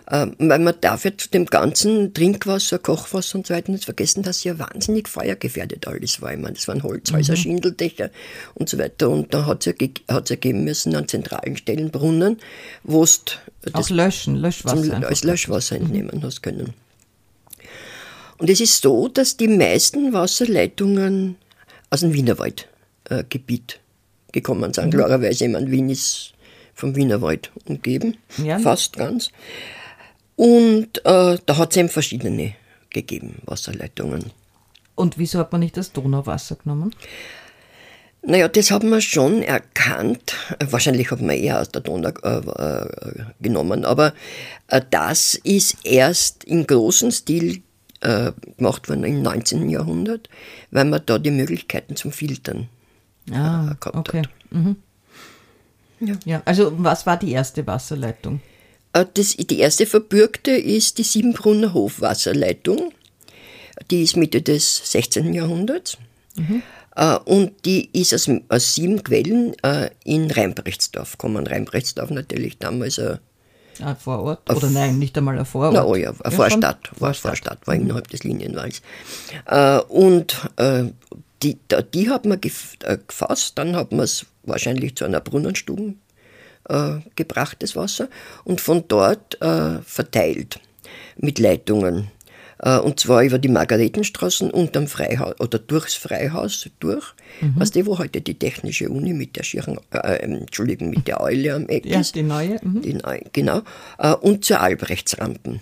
Ähm, 0.09 0.37
weil 0.39 0.61
man 0.61 0.75
darf 0.81 1.05
ja 1.05 1.17
zu 1.17 1.29
dem 1.31 1.47
ganzen 1.47 2.15
Trinkwasser, 2.15 2.79
Kochwasser 2.79 3.39
und 3.39 3.47
so 3.49 3.55
weiter 3.55 3.73
nicht 3.73 3.87
vergessen, 3.87 4.23
dass 4.23 4.45
ja 4.45 4.57
wahnsinnig 4.57 5.09
feuergefährdet 5.09 5.89
alles 5.89 6.23
war. 6.23 6.33
Ich 6.33 6.39
meine, 6.39 6.55
das 6.55 6.69
waren 6.69 6.85
Holzhäuser, 6.85 7.33
mhm. 7.33 7.37
Schindeldächer 7.37 8.11
und 8.55 8.69
so 8.69 8.79
weiter. 8.79 9.11
Und 9.11 9.35
da 9.35 9.47
hat 9.47 9.67
es 9.67 9.75
ja, 9.81 9.89
hat's 10.09 10.31
ja 10.31 10.37
geben 10.37 10.63
müssen 10.63 10.95
an 10.95 11.09
zentralen 11.09 11.57
Stellen 11.57 11.91
Brunnen, 11.91 12.39
wo 12.85 13.03
es 13.03 13.23
auch 13.73 13.91
löschen, 13.91 14.37
Löschwasser. 14.37 15.05
als 15.05 15.25
Löschwasser 15.25 15.77
mhm. 15.77 15.87
entnehmen 15.87 16.19
mhm. 16.19 16.23
hast 16.23 16.43
können. 16.43 16.75
Und 18.39 18.49
es 18.49 18.61
ist 18.61 18.83
so, 18.83 19.09
dass 19.09 19.37
die 19.37 19.49
meisten 19.49 20.13
Wasserleitungen 20.13 21.37
aus 21.91 22.01
dem 22.01 22.13
Wienerwaldgebiet 22.13 23.73
äh, 23.73 23.86
gekommen 24.37 24.73
sind. 24.75 24.93
Klarerweise, 24.93 25.47
ich 25.47 25.51
meine, 25.51 25.71
Wien 25.71 25.89
ist 25.89 26.35
vom 26.75 26.95
Wienerwald 26.95 27.51
umgeben, 27.65 28.19
ja. 28.45 28.59
fast 28.59 28.97
ganz. 28.97 29.31
Und 30.37 30.99
äh, 31.05 31.39
da 31.47 31.57
hat 31.57 31.71
es 31.71 31.77
eben 31.79 31.89
verschiedene 31.89 32.55
gegeben, 32.91 33.37
Wasserleitungen. 33.47 34.31
Und 34.95 35.19
wieso 35.19 35.39
hat 35.39 35.53
man 35.53 35.63
nicht 35.63 35.77
das 35.77 35.93
Donauwasser 35.93 36.57
genommen? 36.57 36.95
Naja, 38.23 38.49
das 38.49 38.71
hat 38.71 38.83
man 38.83 39.01
schon 39.01 39.43
erkannt. 39.43 40.35
Wahrscheinlich 40.69 41.11
hat 41.11 41.21
man 41.21 41.37
eher 41.37 41.61
aus 41.61 41.71
der 41.71 41.81
Donau 41.81 42.11
äh, 42.23 42.39
äh, 42.39 43.25
genommen, 43.41 43.85
aber 43.85 44.13
äh, 44.69 44.83
das 44.91 45.35
ist 45.45 45.79
erst 45.85 46.45
im 46.45 46.67
großen 46.67 47.13
Stil 47.13 47.63
äh, 48.01 48.33
gemacht 48.59 48.89
worden 48.89 49.05
im 49.05 49.23
19. 49.23 49.71
Jahrhundert, 49.71 50.29
weil 50.71 50.85
man 50.85 51.03
da 51.07 51.19
die 51.19 51.31
Möglichkeiten 51.31 51.97
zum 51.97 52.13
Filtern 52.13 52.69
ah, 53.33 53.71
äh, 53.71 53.75
gehabt 53.81 53.97
okay. 53.97 54.19
hat. 54.19 54.29
Mhm. 54.51 54.77
Ja. 56.01 56.15
ja. 56.25 56.43
Also 56.45 56.73
was 56.77 57.07
war 57.07 57.17
die 57.17 57.33
erste 57.33 57.67
Wasserleitung? 57.67 58.41
Äh, 58.93 59.07
das, 59.15 59.37
die 59.37 59.59
erste 59.59 59.87
verbürgte 59.87 60.53
ist 60.53 60.99
die 60.99 61.03
Siebenbrunner 61.03 61.75
Hofwasserleitung. 61.75 62.93
Die 63.91 64.03
ist 64.03 64.17
Mitte 64.17 64.43
des 64.43 64.91
16. 64.91 65.35
Jahrhunderts. 65.35 65.99
Mhm. 66.37 66.63
Uh, 66.99 67.19
und 67.27 67.67
die 67.67 67.91
ist 67.93 68.15
aus, 68.15 68.27
aus 68.49 68.75
sieben 68.75 69.05
Quellen 69.05 69.55
uh, 69.67 69.89
in 70.05 70.31
Rheinbrechtsdorf 70.31 71.13
gekommen. 71.13 71.47
Rheinbrechtsdorf 71.47 72.09
natürlich 72.09 72.57
damals 72.57 72.99
ein, 72.99 73.19
ein 73.83 73.97
Vorort. 73.97 74.49
Oder 74.49 74.71
nein, 74.71 74.99
nicht 74.99 75.19
einmal 75.19 75.39
ein 75.39 75.45
Vorort. 75.45 75.75
Na, 75.75 75.85
oh 75.85 75.95
ja, 75.95 76.09
eine 76.09 76.19
ja, 76.25 76.31
Vorstadt. 76.31 76.89
War 76.93 77.13
Vorstadt. 77.13 77.31
Vorstadt, 77.33 77.67
war 77.67 77.75
innerhalb 77.75 78.09
des 78.09 78.25
Linienwalls. 78.25 78.81
Und 79.89 80.41
die, 81.43 81.59
die 81.95 82.11
hat 82.11 82.25
man 82.25 82.41
gefasst, 82.41 83.59
dann 83.59 83.77
hat 83.77 83.93
man 83.93 84.01
es 84.01 84.27
wahrscheinlich 84.45 84.97
zu 84.97 85.05
einer 85.05 85.21
Brunnenstube 85.21 85.95
äh, 86.69 86.99
gebrachtes 87.15 87.77
Wasser 87.77 88.09
und 88.45 88.61
von 88.61 88.85
dort 88.89 89.41
äh, 89.41 89.81
verteilt 89.83 90.61
mit 91.17 91.39
Leitungen. 91.39 92.11
Äh, 92.59 92.79
und 92.79 93.01
zwar 93.01 93.23
über 93.23 93.39
die 93.39 93.49
Margaretenstraßen 93.49 94.51
unterm 94.51 94.87
Freihaus 94.87 95.39
oder 95.41 95.59
durchs 95.59 95.95
Freihaus 95.95 96.69
durch. 96.81 97.15
Mhm. 97.41 97.55
Was 97.57 97.71
die, 97.71 97.87
wo 97.87 97.99
heute 97.99 98.21
die 98.21 98.39
Technische 98.39 98.89
Uni 98.89 99.13
mit 99.13 99.37
der 99.37 99.43
Schirchen, 99.43 99.79
äh, 99.91 100.25
ähm, 100.25 100.37
Entschuldigung, 100.37 100.91
mit 100.91 101.07
der 101.07 101.21
Eule 101.21 101.55
am 101.55 101.69
Eck 101.69 101.87
ja, 101.87 102.01
ist. 102.01 102.15
die 102.15 102.23
neue. 102.23 102.59
Mhm. 102.63 102.83
Die 102.83 102.95
neue 102.95 103.23
genau. 103.33 103.63
Äh, 103.99 104.15
und 104.15 104.45
zur 104.45 104.61
Albrechtsrampen. 104.61 105.61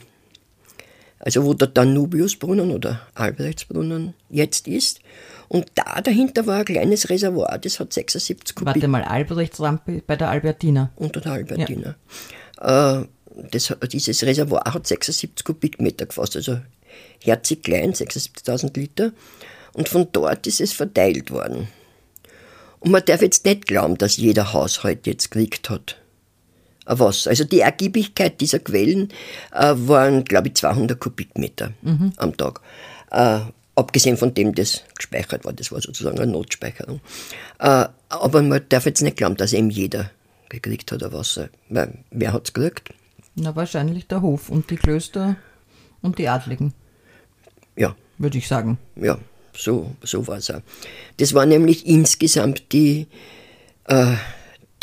Also 1.19 1.45
wo 1.45 1.55
der 1.55 1.69
Danubiusbrunnen 1.69 2.71
oder 2.71 3.01
Albrechtsbrunnen 3.15 4.15
jetzt 4.29 4.69
ist. 4.69 5.01
Und 5.49 5.67
da 5.75 6.01
dahinter 6.01 6.47
war 6.47 6.59
ein 6.59 6.65
kleines 6.65 7.11
Reservoir, 7.11 7.59
das 7.59 7.81
hat 7.81 7.93
76 7.93 8.55
Kubik. 8.55 8.75
Warte 8.75 8.89
mal, 8.89 9.03
Albrechtsrampe 9.03 10.03
bei 10.07 10.17
der 10.17 10.31
Albertina. 10.31 10.91
Unter 10.97 11.21
der 11.21 11.33
Albertina. 11.33 11.95
Ja. 12.61 13.01
Äh, 13.01 13.07
das, 13.51 13.75
dieses 13.91 14.23
Reservoir 14.23 14.63
hat 14.73 14.87
76 14.87 15.45
Kubikmeter 15.45 16.07
gefasst, 16.07 16.37
also 16.37 16.61
herzig 17.23 17.63
klein, 17.63 17.93
76.000 17.93 18.79
Liter. 18.79 19.13
Und 19.73 19.89
von 19.89 20.09
dort 20.13 20.47
ist 20.47 20.61
es 20.61 20.73
verteilt 20.73 21.31
worden. 21.31 21.69
Und 22.79 22.91
man 22.91 23.05
darf 23.05 23.23
jetzt 23.23 23.45
nicht 23.45 23.67
glauben, 23.67 23.99
dass 23.99 24.17
jeder 24.17 24.53
Haushalt 24.53 25.07
jetzt 25.07 25.31
gekriegt 25.31 25.71
hat. 25.71 25.97
Was? 26.87 27.27
Also 27.27 27.45
die 27.45 27.61
Ergiebigkeit 27.61 28.41
dieser 28.41 28.59
Quellen 28.59 29.09
äh, 29.53 29.73
waren, 29.75 30.25
glaube 30.25 30.49
ich, 30.49 30.55
200 30.55 31.01
Kubikmeter 31.01 31.73
mhm. 31.83 32.13
am 32.19 32.37
Tag. 32.37 32.61
Äh, 33.11 33.41
Abgesehen 33.77 34.17
von 34.17 34.35
dem, 34.35 34.55
das 34.55 34.85
gespeichert 34.97 35.45
war, 35.45 35.53
das 35.53 35.73
war 35.73 35.81
sozusagen 35.81 36.19
eine 36.21 36.31
Notspeicherung. 36.31 37.01
Äh, 37.59 37.87
aber 38.09 38.43
man 38.43 38.65
darf 38.69 38.87
jetzt 38.87 39.03
nicht 39.03 39.17
glauben, 39.17 39.37
dass 39.37 39.53
eben 39.53 39.71
jeder 39.71 40.11
gekriegt 40.49 40.93
hat, 40.93 41.01
Wasser. 41.13 41.49
Weil, 41.69 41.99
wer 42.11 42.33
hat 42.33 42.45
es 42.45 42.53
gekriegt? 42.53 42.91
Na, 43.35 43.57
wahrscheinlich 43.57 44.07
der 44.07 44.23
Hof 44.23 44.49
und 44.49 44.71
die 44.71 44.77
Klöster 44.77 45.37
und 46.03 46.19
die 46.19 46.29
Adligen. 46.29 46.73
Ja. 47.77 47.97
Würde 48.19 48.39
ich 48.39 48.47
sagen. 48.47 48.79
Ja, 48.95 49.19
so, 49.57 49.95
so 50.03 50.27
war 50.27 50.39
es 50.39 50.51
auch. 50.51 50.61
Das 51.17 51.35
war 51.35 51.47
nämlich 51.47 51.87
insgesamt 51.87 52.73
die, 52.73 53.09
äh, 53.87 54.15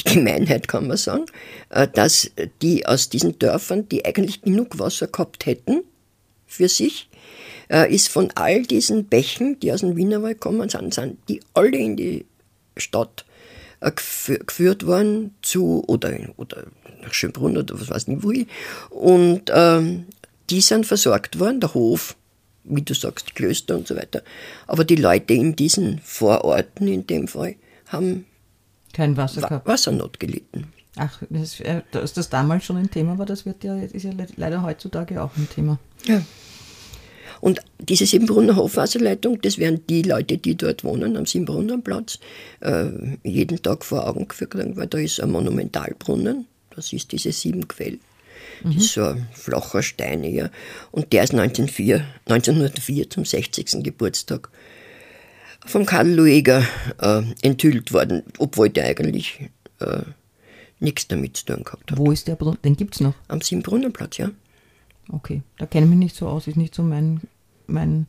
die 0.02 0.16
Gemeinheit, 0.16 0.68
kann 0.68 0.88
man 0.88 0.98
sagen, 0.98 1.26
äh, 1.70 1.88
dass 1.88 2.32
die 2.62 2.86
aus 2.86 3.10
diesen 3.10 3.40
Dörfern, 3.40 3.88
die 3.88 4.04
eigentlich 4.04 4.42
genug 4.42 4.80
Wasser 4.80 5.08
gehabt 5.08 5.46
hätten 5.46 5.84
für 6.46 6.68
sich, 6.68 7.08
äh, 7.72 7.94
ist 7.94 8.10
von 8.10 8.30
all 8.36 8.64
diesen 8.64 9.06
Bächen, 9.06 9.60
die 9.60 9.72
aus 9.72 9.80
dem 9.80 9.96
Wienerwald 9.96 10.40
kommen, 10.40 10.70
sind, 10.70 10.94
sind 10.94 11.18
die 11.30 11.42
alle 11.54 11.78
in 11.78 11.96
die 11.96 12.26
Stadt 12.78 13.26
äh, 13.80 13.92
geführt 13.92 14.86
worden 14.86 15.34
zu, 15.42 15.84
oder, 15.88 16.14
oder 16.38 16.66
nach 17.02 17.14
Schönbrunn 17.14 17.58
oder 17.58 17.80
was 17.80 17.90
weiß 17.90 18.08
ich 18.08 18.22
wo. 18.22 18.34
Und 18.90 19.52
ähm, 19.54 20.06
die 20.50 20.62
sind 20.62 20.86
versorgt 20.86 21.40
worden, 21.40 21.62
der 21.62 21.74
Hof, 21.74 22.16
wie 22.64 22.82
du 22.82 22.94
sagst, 22.94 23.36
Klöster 23.36 23.78
und 23.78 23.88
so 23.88 23.96
weiter. 23.96 24.22
Aber 24.68 24.84
die 24.84 24.96
Leute 24.96 25.34
in 25.34 25.56
diesen 25.56 26.00
Vororten 26.00 26.88
in 26.88 27.08
dem 27.08 27.28
Fall 27.28 27.56
haben 27.88 28.26
kein 28.94 29.16
Wasser 29.16 29.42
gehabt. 29.42 29.66
Wassernot 29.66 30.20
gelitten. 30.20 30.74
Ach, 30.98 31.22
das, 31.30 31.62
äh, 31.62 31.82
dass 31.92 32.12
das 32.12 32.30
damals 32.30 32.66
schon 32.66 32.76
ein 32.76 32.92
Thema 32.92 33.18
war, 33.18 33.26
das 33.26 33.46
wird 33.46 33.64
ja, 33.64 33.78
ist 33.78 34.04
ja 34.04 34.12
leider 34.36 34.62
heutzutage 34.62 35.24
auch 35.24 35.32
ein 35.38 35.48
Thema. 35.50 35.80
Ja. 36.04 36.22
Und 37.42 37.60
diese 37.80 38.06
Siebenbrunner 38.06 38.56
Hofwasserleitung, 38.56 39.42
das 39.42 39.58
werden 39.58 39.82
die 39.90 40.04
Leute, 40.04 40.38
die 40.38 40.56
dort 40.56 40.84
wohnen, 40.84 41.18
am 41.18 41.26
Siebenbrunner 41.26 41.80
Platz, 41.80 42.20
äh, 42.62 42.86
jeden 43.24 43.62
Tag 43.62 43.84
vor 43.84 44.08
Augen 44.08 44.28
geführt, 44.28 44.54
weil 44.56 44.88
da 44.88 45.00
ist 45.00 45.20
ein 45.20 45.32
Monumentalbrunnen, 45.32 46.46
das 46.76 46.94
ist 46.94 47.12
diese 47.12 47.32
sieben 47.32 47.68
Quellen. 47.68 48.00
Mhm. 48.64 48.74
Das 48.74 48.84
ist 48.84 48.94
so 48.94 49.04
ein 49.04 49.28
flacher 49.34 49.82
Stein 49.82 50.24
eher. 50.24 50.52
Und 50.92 51.12
der 51.14 51.24
ist 51.24 51.34
1904, 51.34 52.06
1904 52.28 53.10
zum 53.10 53.26
60. 53.26 53.84
Geburtstag 53.84 54.50
vom 55.66 55.86
Karl 55.86 56.10
Lueger 56.10 56.64
äh, 57.00 57.22
enthüllt 57.42 57.92
worden, 57.94 58.24
obwohl 58.38 58.70
der 58.70 58.86
eigentlich 58.86 59.50
äh, 59.80 60.02
nichts 60.80 61.08
damit 61.08 61.38
zu 61.38 61.46
tun 61.46 61.64
gehabt 61.64 61.92
hat. 61.92 61.98
Wo 61.98 62.12
ist 62.12 62.28
der 62.28 62.36
Brunnen? 62.36 62.58
Den 62.64 62.76
gibt 62.76 62.96
es 62.96 63.02
noch? 63.02 63.14
Am 63.28 63.42
Siebenbrunnenplatz, 63.42 64.18
ja. 64.18 64.32
Okay, 65.10 65.42
da 65.58 65.66
kenne 65.66 65.86
ich 65.86 65.90
mich 65.90 66.00
nicht 66.00 66.16
so 66.16 66.28
aus, 66.28 66.48
ist 66.48 66.58
nicht 66.58 66.74
so 66.74 66.84
mein, 66.84 67.22
mein 67.72 68.08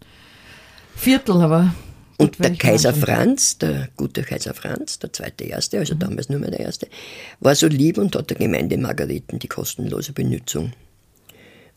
Viertel, 0.94 1.40
aber. 1.40 1.74
Und 2.18 2.38
der 2.38 2.54
Kaiser 2.54 2.94
Franz, 2.94 3.58
der 3.58 3.88
gute 3.96 4.22
Kaiser 4.22 4.54
Franz, 4.54 4.98
der 4.98 5.12
zweite 5.12 5.44
Erste, 5.44 5.78
also 5.78 5.94
mhm. 5.94 6.00
damals 6.00 6.28
nur 6.28 6.38
mehr 6.38 6.50
der 6.50 6.60
Erste, 6.60 6.88
war 7.40 7.54
so 7.54 7.66
lieb 7.66 7.98
und 7.98 8.14
hat 8.14 8.30
der 8.30 8.36
Gemeinde 8.36 8.78
Margareten 8.78 9.38
die 9.38 9.48
kostenlose 9.48 10.12
Benutzung 10.12 10.72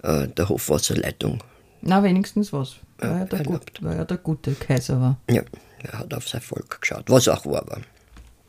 äh, 0.03 0.27
der 0.27 0.49
Hofwasserleitung. 0.49 1.43
Na, 1.81 2.03
wenigstens 2.03 2.53
was. 2.53 2.75
Weil, 2.97 3.09
ja, 3.09 3.25
der, 3.25 3.43
gut, 3.43 3.71
weil 3.81 3.97
er 3.97 4.05
der 4.05 4.17
gute 4.17 4.53
Kaiser 4.53 5.01
war. 5.01 5.19
Ja, 5.29 5.41
er 5.79 5.99
hat 5.99 6.13
auf 6.13 6.27
sein 6.27 6.41
Volk 6.41 6.79
geschaut, 6.81 7.05
was 7.07 7.27
auch 7.27 7.45
wahr 7.45 7.65
war. 7.67 7.81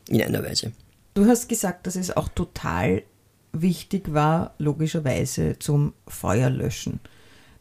In 0.09 0.21
einer 0.21 0.43
Weise. 0.43 0.71
Du 1.13 1.25
hast 1.25 1.49
gesagt, 1.49 1.87
dass 1.87 1.95
es 1.95 2.15
auch 2.15 2.29
total 2.29 3.03
wichtig 3.51 4.13
war, 4.13 4.53
logischerweise 4.57 5.57
zum 5.59 5.93
Feuerlöschen. 6.07 6.99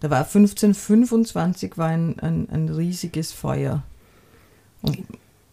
Da 0.00 0.10
war 0.10 0.18
1525 0.18 1.78
war 1.78 1.88
ein, 1.88 2.18
ein, 2.20 2.48
ein 2.50 2.68
riesiges 2.68 3.32
Feuer. 3.32 3.82
Und, 4.82 4.98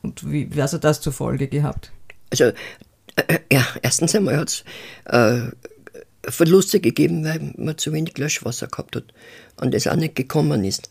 und 0.02 0.30
wie, 0.32 0.56
was 0.56 0.74
hat 0.74 0.84
das 0.84 1.02
zur 1.02 1.14
Folge 1.14 1.48
gehabt? 1.48 1.92
Also, 2.30 2.46
äh, 3.16 3.40
ja, 3.52 3.66
erstens 3.82 4.16
einmal 4.16 4.38
hat 4.38 4.50
es 4.50 4.64
äh, 5.06 5.52
Verluste 6.30 6.80
gegeben, 6.80 7.24
weil 7.26 7.54
man 7.58 7.78
zu 7.78 7.94
wenig 7.94 8.18
Löschwasser 8.18 8.68
gehabt 8.68 8.96
hat 8.96 9.06
und 9.58 9.74
das 9.74 9.88
auch 9.88 9.96
nicht 9.96 10.16
gekommen 10.16 10.64
ist. 10.64 10.90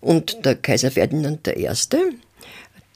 Und 0.00 0.44
der 0.44 0.56
Kaiser 0.56 0.90
Ferdinand 0.90 1.46
I., 1.48 1.68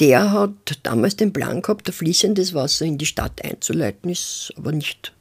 der 0.00 0.32
hat 0.32 0.80
damals 0.82 1.16
den 1.16 1.32
Plan 1.32 1.62
gehabt, 1.62 1.88
fließendes 1.88 2.52
Wasser 2.52 2.84
in 2.84 2.98
die 2.98 3.06
Stadt 3.06 3.42
einzuleiten, 3.44 4.10
ist 4.10 4.52
aber 4.56 4.72
nicht 4.72 5.14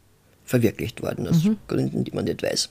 verwirklicht 0.43 1.01
worden, 1.01 1.27
aus 1.27 1.43
mhm. 1.43 1.57
Gründen, 1.67 2.03
die 2.03 2.11
man 2.11 2.25
nicht 2.25 2.43
weiß. 2.43 2.69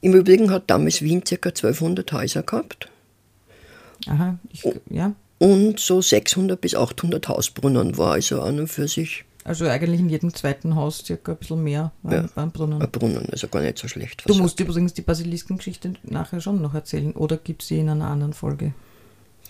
Im 0.00 0.14
Übrigen 0.14 0.50
hat 0.50 0.70
damals 0.70 1.02
Wien 1.02 1.22
ca. 1.24 1.34
1200 1.34 2.12
Häuser 2.12 2.42
gehabt. 2.42 2.88
Aha, 4.06 4.38
ich, 4.50 4.64
ja. 4.88 5.14
Und 5.38 5.80
so 5.80 6.00
600 6.00 6.60
bis 6.60 6.74
800 6.74 7.28
Hausbrunnen 7.28 7.96
war 7.98 8.12
also 8.12 8.40
an 8.42 8.60
und 8.60 8.68
für 8.68 8.88
sich. 8.88 9.24
Also 9.44 9.66
eigentlich 9.66 10.00
in 10.00 10.10
jedem 10.10 10.34
zweiten 10.34 10.74
Haus 10.74 10.98
circa 10.98 11.32
ein 11.32 11.38
bisschen 11.38 11.64
mehr 11.64 11.92
waren, 12.02 12.26
ja, 12.26 12.36
waren 12.36 12.50
Brunnen. 12.50 12.82
Ein 12.82 12.90
Brunnen, 12.90 13.26
also 13.30 13.48
gar 13.48 13.62
nicht 13.62 13.78
so 13.78 13.88
schlecht. 13.88 14.22
Du 14.26 14.34
musst 14.34 14.60
übrigens 14.60 14.92
die 14.92 15.02
Basiliskengeschichte 15.02 15.94
nachher 16.02 16.40
schon 16.40 16.60
noch 16.60 16.74
erzählen 16.74 17.12
oder 17.12 17.38
gibt 17.38 17.62
es 17.62 17.68
sie 17.68 17.78
in 17.78 17.88
einer 17.88 18.06
anderen 18.06 18.34
Folge? 18.34 18.74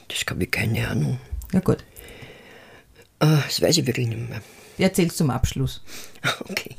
Das 0.07 0.25
habe 0.29 0.45
ich 0.45 0.51
keine 0.51 0.87
Ahnung. 0.89 1.19
Ja 1.53 1.61
gut. 1.61 1.85
Ah, 3.19 3.43
das 3.45 3.61
weiß 3.61 3.79
ich 3.79 3.87
wirklich 3.87 4.07
nicht 4.07 4.29
mehr. 4.29 4.41
Erzähl's 4.79 5.17
zum 5.17 5.31
Abschluss. 5.31 5.83
Okay. 6.49 6.77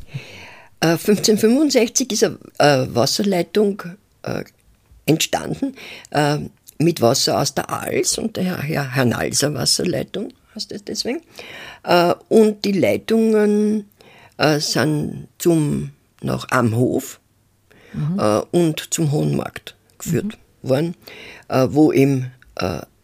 1565 0.81 2.09
äh, 2.09 2.13
ist 2.13 2.23
eine 2.23 2.37
äh, 2.57 2.95
Wasserleitung 2.95 3.83
äh, 4.23 4.43
entstanden 5.05 5.75
mit 6.77 7.01
Wasser 7.01 7.39
aus 7.39 7.53
der 7.53 7.69
Als 7.69 8.17
und 8.17 8.37
daher 8.37 8.61
Hernalser 8.61 9.53
Wasserleitung 9.53 10.31
heißt 10.55 10.71
das 10.71 10.83
deswegen. 10.83 11.21
Und 12.29 12.65
die 12.65 12.71
Leitungen 12.71 13.89
sind 14.59 15.27
zum, 15.37 15.91
nach 16.21 16.47
Amhof 16.49 17.19
mhm. 17.93 18.43
und 18.51 18.93
zum 18.93 19.11
Hohen 19.11 19.35
Markt 19.35 19.75
geführt 19.97 20.37
mhm. 20.61 20.69
worden, 20.69 20.95
wo 21.49 21.91
eben 21.91 22.31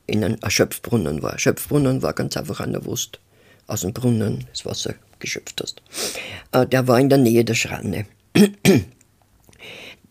in 0.05 0.23
ein 0.23 0.37
Schöpfbrunnen 0.47 1.21
war. 1.21 1.37
Schöpfbrunnen 1.37 2.01
war 2.03 2.13
ganz 2.13 2.37
einfach 2.37 2.59
an 2.59 2.71
der 2.71 2.85
Wurst 2.85 3.19
aus 3.65 3.81
dem 3.81 3.91
Brunnen 3.91 4.45
das 4.51 4.65
Wasser 4.65 4.93
geschöpft 5.19 5.61
hast. 5.61 5.81
Äh, 6.51 6.67
der 6.67 6.87
war 6.87 6.99
in 6.99 7.09
der 7.09 7.17
Nähe 7.17 7.43
der 7.43 7.55
Schranne. 7.55 8.05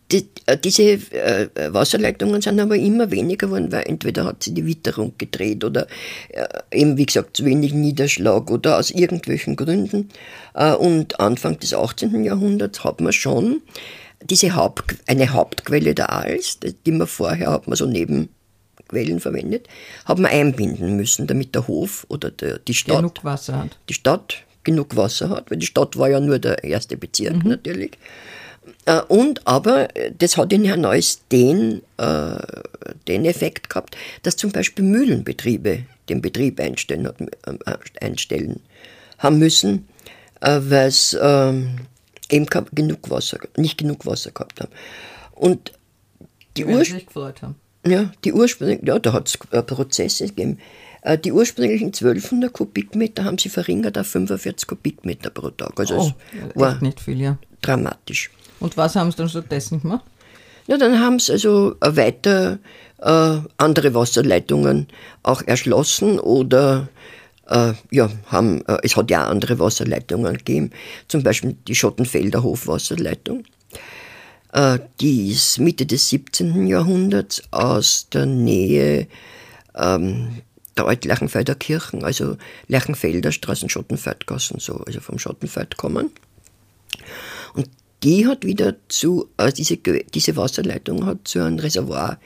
Die, 0.09 0.25
äh, 0.45 0.57
diese 0.57 0.83
äh, 0.83 1.49
Wasserleitungen 1.73 2.41
sind 2.41 2.61
aber 2.61 2.77
immer 2.77 3.11
weniger 3.11 3.47
geworden, 3.47 3.73
weil 3.73 3.83
entweder 3.87 4.23
hat 4.23 4.41
sie 4.41 4.53
die 4.53 4.65
Witterung 4.65 5.11
gedreht 5.17 5.65
oder 5.65 5.85
eben, 6.71 6.95
wie 6.95 7.05
gesagt, 7.05 7.35
zu 7.35 7.43
wenig 7.43 7.73
Niederschlag 7.73 8.49
oder 8.49 8.77
aus 8.77 8.89
irgendwelchen 8.89 9.57
Gründen. 9.57 10.07
Und 10.79 11.19
Anfang 11.19 11.59
des 11.59 11.73
18. 11.73 12.23
Jahrhunderts 12.23 12.85
hat 12.85 13.01
man 13.01 13.11
schon 13.11 13.61
diese 14.23 14.55
Haupt, 14.55 14.95
eine 15.07 15.33
Hauptquelle 15.33 15.93
der 15.93 16.13
Als, 16.13 16.59
die 16.85 16.91
man 16.91 17.07
vorher 17.07 17.51
hat 17.51 17.67
man 17.67 17.75
so 17.75 17.85
neben 17.85 18.29
Quellen 18.87 19.19
verwendet, 19.19 19.67
hat 20.05 20.19
man 20.19 20.31
einbinden 20.31 20.95
müssen, 20.95 21.27
damit 21.27 21.53
der 21.55 21.67
Hof 21.67 22.05
oder 22.09 22.31
der, 22.31 22.59
die 22.59 22.73
Stadt 22.73 22.97
genug 22.97 23.23
Wasser 23.23 23.57
hat. 23.57 23.77
Die 23.89 23.93
Stadt 23.93 24.43
genug 24.67 24.95
Wasser 24.95 25.29
hat, 25.29 25.49
weil 25.49 25.57
die 25.57 25.65
Stadt 25.65 25.97
war 25.97 26.09
ja 26.09 26.19
nur 26.19 26.37
der 26.37 26.63
erste 26.63 26.97
Bezirk 26.97 27.43
mhm. 27.43 27.49
natürlich. 27.49 27.97
Äh, 28.85 29.01
und 29.07 29.45
aber 29.47 29.87
das 30.17 30.37
hat 30.37 30.53
in 30.53 30.65
Herrn 30.65 30.81
Neuss 30.81 31.21
den, 31.31 31.81
äh, 31.97 32.37
den 33.07 33.25
Effekt 33.25 33.69
gehabt, 33.69 33.97
dass 34.23 34.35
zum 34.35 34.51
Beispiel 34.51 34.85
Mühlenbetriebe 34.85 35.83
den 36.09 36.21
Betrieb 36.21 36.59
einstellen, 36.59 37.05
äh, 37.05 37.77
einstellen 38.01 38.61
haben 39.17 39.39
müssen, 39.39 39.87
weil 40.39 40.87
es 40.89 41.17
ähm, 41.19 41.77
eben 42.29 42.45
genug 42.45 43.09
Wasser, 43.09 43.39
nicht 43.57 43.79
genug 43.79 44.05
Wasser 44.05 44.29
gehabt 44.29 44.61
haben. 44.61 44.71
Und 45.33 45.73
die, 46.55 46.65
Ursprung. 46.65 47.55
Ja, 47.85 48.11
die 48.23 48.33
ursprünglichen, 48.33 48.85
ja, 48.85 48.99
da 48.99 49.13
hat 49.13 49.27
es 49.27 49.37
Prozesse 49.37 50.27
gegeben. 50.27 50.59
Äh, 51.07 51.17
die 51.17 51.31
ursprünglichen 51.31 51.87
1200 51.87 52.51
Kubikmeter 52.51 53.23
haben 53.23 53.37
sie 53.37 53.47
verringert 53.47 53.97
auf 53.97 54.07
45 54.07 54.67
Kubikmeter 54.67 55.29
pro 55.29 55.51
Tag. 55.51 55.79
Also 55.79 55.95
oh, 55.95 56.11
es 56.49 56.55
war 56.55 56.81
nicht 56.83 56.99
viel, 56.99 57.21
ja. 57.21 57.37
Dramatisch. 57.61 58.29
Und 58.59 58.75
was 58.75 58.97
haben 58.97 59.09
sie 59.11 59.17
dann 59.17 59.29
stattdessen 59.29 59.81
gemacht? 59.81 60.03
Ja, 60.67 60.77
dann 60.77 60.99
haben 60.99 61.19
sie 61.19 61.31
also 61.31 61.75
weiter 61.79 62.59
äh, 63.01 63.37
andere 63.55 63.93
Wasserleitungen 63.93 64.87
auch 65.23 65.41
erschlossen 65.43 66.19
oder 66.19 66.89
äh, 67.47 67.71
ja, 67.89 68.09
haben, 68.25 68.65
äh, 68.67 68.79
es 68.83 68.97
hat 68.97 69.09
ja 69.09 69.27
andere 69.27 69.59
Wasserleitungen 69.59 70.33
gegeben, 70.33 70.71
zum 71.07 71.23
Beispiel 71.23 71.55
die 71.69 71.75
Schottenfelder 71.75 72.43
Hofwasserleitung. 72.43 73.45
Äh, 74.51 74.79
die 74.99 75.31
ist 75.31 75.57
Mitte 75.57 75.85
des 75.85 76.09
17. 76.09 76.67
Jahrhunderts 76.67 77.43
aus 77.51 78.09
der 78.11 78.25
Nähe 78.25 79.07
ähm, 79.73 80.41
der 80.77 80.87
alten 80.87 81.07
Lerchenfelder 81.07 81.55
Kirchen, 81.55 82.03
also 82.03 82.37
Lerchenfelder 82.67 83.31
Straßen, 83.31 83.69
Schottenfeldgassen, 83.69 84.59
so, 84.59 84.75
also 84.85 84.99
vom 84.99 85.19
Schottenfeld 85.19 85.77
kommen. 85.77 86.11
Und 87.53 87.69
die 88.03 88.27
hat 88.27 88.45
wieder 88.45 88.75
zu, 88.89 89.29
also 89.37 89.55
diese, 89.55 89.77
diese 89.77 90.35
Wasserleitung 90.35 91.05
hat 91.05 91.27
zu 91.27 91.43
einem 91.43 91.59
Reservoir 91.59 92.19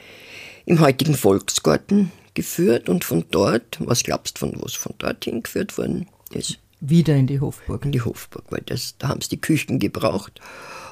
im 0.66 0.80
heutigen 0.80 1.16
Volksgarten 1.16 2.12
geführt 2.34 2.90
und 2.90 3.04
von 3.04 3.26
dort, 3.32 3.78
was 3.80 4.04
glaubst 4.04 4.38
du, 4.38 4.40
von 4.40 4.62
was 4.62 4.74
von 4.74 4.94
dort 4.98 5.24
hingeführt 5.24 5.78
worden 5.78 6.08
ist? 6.32 6.60
Wieder 6.80 7.16
in 7.16 7.28
die 7.28 7.40
Hofburg. 7.40 7.86
In 7.86 7.92
die 7.92 8.02
Hofburg, 8.02 8.46
weil 8.50 8.64
das, 8.66 8.96
da 8.98 9.10
haben 9.10 9.22
sie 9.22 9.30
die 9.30 9.42
Küchen 9.42 9.80
gebraucht. 9.80 10.42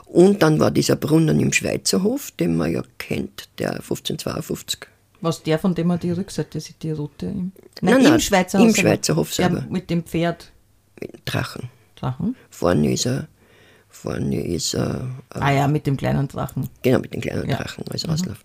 Und 0.06 0.42
dann 0.42 0.60
war 0.60 0.72
dieser 0.72 0.96
Brunnen 0.96 1.40
im 1.40 1.54
Schweizerhof, 1.54 2.32
den 2.32 2.58
man 2.58 2.72
ja 2.72 2.84
kennt, 2.98 3.50
der 3.58 3.74
1552. 3.74 4.88
Was 5.22 5.44
der, 5.44 5.60
von 5.60 5.76
dem 5.76 5.88
man 5.88 6.00
die 6.00 6.12
Rückseite 6.12 6.60
sieht, 6.60 6.82
die 6.84 6.92
Route? 6.92 7.26
Im, 7.26 7.52
nein, 7.82 7.96
nein, 7.96 8.06
im 8.06 8.12
nein, 8.12 8.20
Schweizer 8.22 8.60
Im 8.60 8.74
Schweizer 8.74 9.16
Hof 9.16 9.34
selber. 9.34 9.66
mit 9.70 9.90
dem 9.90 10.04
Pferd. 10.04 10.52
Drachen. 11.26 11.70
Drachen. 11.96 12.36
Vorne 12.50 12.94
ist 12.94 13.06
er 13.06 13.28
Vorne 13.92 14.46
ist. 14.46 14.76
Äh, 14.76 15.00
ah 15.32 15.52
ja, 15.52 15.68
mit 15.68 15.88
dem 15.88 15.98
kleinen 15.98 16.28
Drachen. 16.28 16.70
Genau, 16.84 17.00
mit 17.00 17.14
dem 17.14 17.22
kleinen 17.22 17.50
ja. 17.50 17.58
Drachen 17.58 17.84
als 17.90 18.06
mhm. 18.06 18.14
Auslauf. 18.14 18.38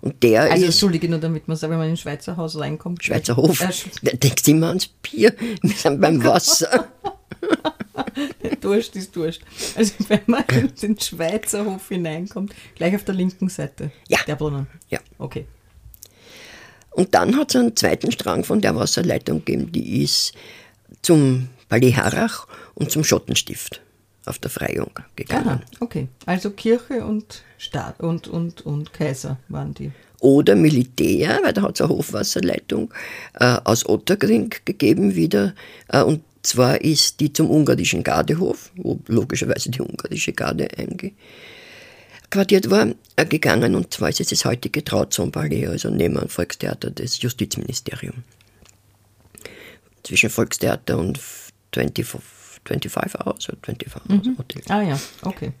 Und 0.00 0.22
der 0.22 0.42
also, 0.42 0.54
ist. 0.54 0.64
Entschuldige 0.64 1.08
nur, 1.08 1.18
damit 1.18 1.48
man 1.48 1.56
sagt, 1.56 1.70
wenn 1.70 1.78
man 1.78 1.88
in 1.88 1.94
ein 1.94 1.96
Schweizer 1.96 2.36
Haus 2.36 2.56
reinkommt. 2.58 3.02
Schweizer 3.02 3.36
Hof. 3.36 3.60
Äh, 3.60 3.72
da 4.02 4.12
denkst 4.12 4.44
du 4.44 4.52
immer 4.52 4.68
ans 4.68 4.86
Bier. 4.86 5.34
Wir 5.62 5.74
sind 5.74 6.00
beim 6.00 6.22
Wasser. 6.22 6.88
Durst 8.60 8.94
ist 8.96 9.14
Durst. 9.14 9.42
Also 9.76 9.92
wenn 10.08 10.22
man 10.26 10.44
in 10.48 10.72
den 10.80 10.98
Schweizer 10.98 11.64
Hof 11.64 11.88
hineinkommt, 11.88 12.54
gleich 12.76 12.94
auf 12.94 13.04
der 13.04 13.14
linken 13.14 13.48
Seite. 13.48 13.90
Ja. 14.08 14.18
Der 14.26 14.36
Brunnen. 14.36 14.68
Ja. 14.88 15.00
Okay. 15.18 15.46
Und 16.94 17.14
dann 17.14 17.36
hat 17.36 17.50
es 17.50 17.60
einen 17.60 17.76
zweiten 17.76 18.12
Strang 18.12 18.44
von 18.44 18.60
der 18.60 18.76
Wasserleitung 18.76 19.44
gegeben, 19.44 19.72
die 19.72 20.02
ist 20.02 20.32
zum 21.02 21.48
Palais 21.68 21.92
Harrach 21.96 22.46
und 22.74 22.90
zum 22.90 23.02
Schottenstift 23.02 23.80
auf 24.26 24.38
der 24.38 24.50
Freiung 24.50 24.90
gegangen. 25.16 25.46
Aha, 25.48 25.60
okay. 25.80 26.08
Also 26.24 26.50
Kirche 26.50 27.04
und 27.04 27.42
Staat 27.58 28.00
und, 28.00 28.28
und, 28.28 28.64
und 28.64 28.92
Kaiser 28.92 29.38
waren 29.48 29.74
die. 29.74 29.90
Oder 30.20 30.54
Militär, 30.54 31.40
weil 31.42 31.52
da 31.52 31.62
hat 31.62 31.74
es 31.74 31.80
eine 31.82 31.90
Hochwasserleitung 31.90 32.94
äh, 33.34 33.58
aus 33.64 33.86
Otterkring 33.86 34.54
gegeben 34.64 35.14
wieder. 35.14 35.54
Äh, 35.88 36.02
und 36.02 36.22
zwar 36.42 36.80
ist 36.80 37.20
die 37.20 37.32
zum 37.32 37.50
ungarischen 37.50 38.04
Gardehof, 38.04 38.70
wo 38.76 39.00
logischerweise 39.08 39.70
die 39.70 39.82
ungarische 39.82 40.32
Garde 40.32 40.68
eingequartiert 42.24 42.70
war, 42.70 42.88
äh, 43.16 43.26
gegangen. 43.26 43.74
Und 43.74 43.92
zwar 43.92 44.08
ist 44.08 44.20
es 44.20 44.28
das 44.28 44.44
heutige 44.44 44.84
Trauzonpalais, 44.84 45.68
also 45.68 45.90
neben 45.90 46.16
dem 46.16 46.28
Volkstheater 46.28 46.90
des 46.90 47.20
Justizministeriums. 47.20 48.18
Zwischen 50.02 50.30
Volkstheater 50.30 50.98
und 50.98 51.18
24 51.72 52.20
25 52.66 53.20
Hours 53.20 53.48
oder 53.48 53.58
25 53.62 54.10
Hours 54.10 54.26
mhm. 54.26 54.38
Hotel. 54.38 54.62
Ah 54.68 54.82
ja, 54.82 54.98
okay. 55.22 55.52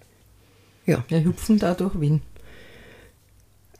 Ja. 0.86 1.04
Wir 1.08 1.24
hüpfen 1.24 1.58
da 1.58 1.74
durch 1.74 1.98
Wien. 2.00 2.22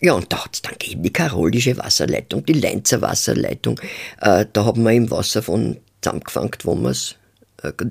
Ja, 0.00 0.12
und 0.12 0.30
da 0.32 0.44
hat 0.44 0.54
es 0.54 0.62
dann 0.62 0.72
gegeben 0.72 1.02
die 1.02 1.12
karolische 1.12 1.76
Wasserleitung, 1.78 2.44
die 2.44 2.52
Leinzer 2.52 3.00
Wasserleitung. 3.00 3.80
Äh, 4.20 4.46
da 4.52 4.64
haben 4.64 4.82
wir 4.82 4.92
im 4.92 5.10
Wasser 5.10 5.42
von 5.42 5.78
zusammengefangen, 6.02 6.50
wo 6.64 6.74
man 6.74 6.92
es 6.92 7.16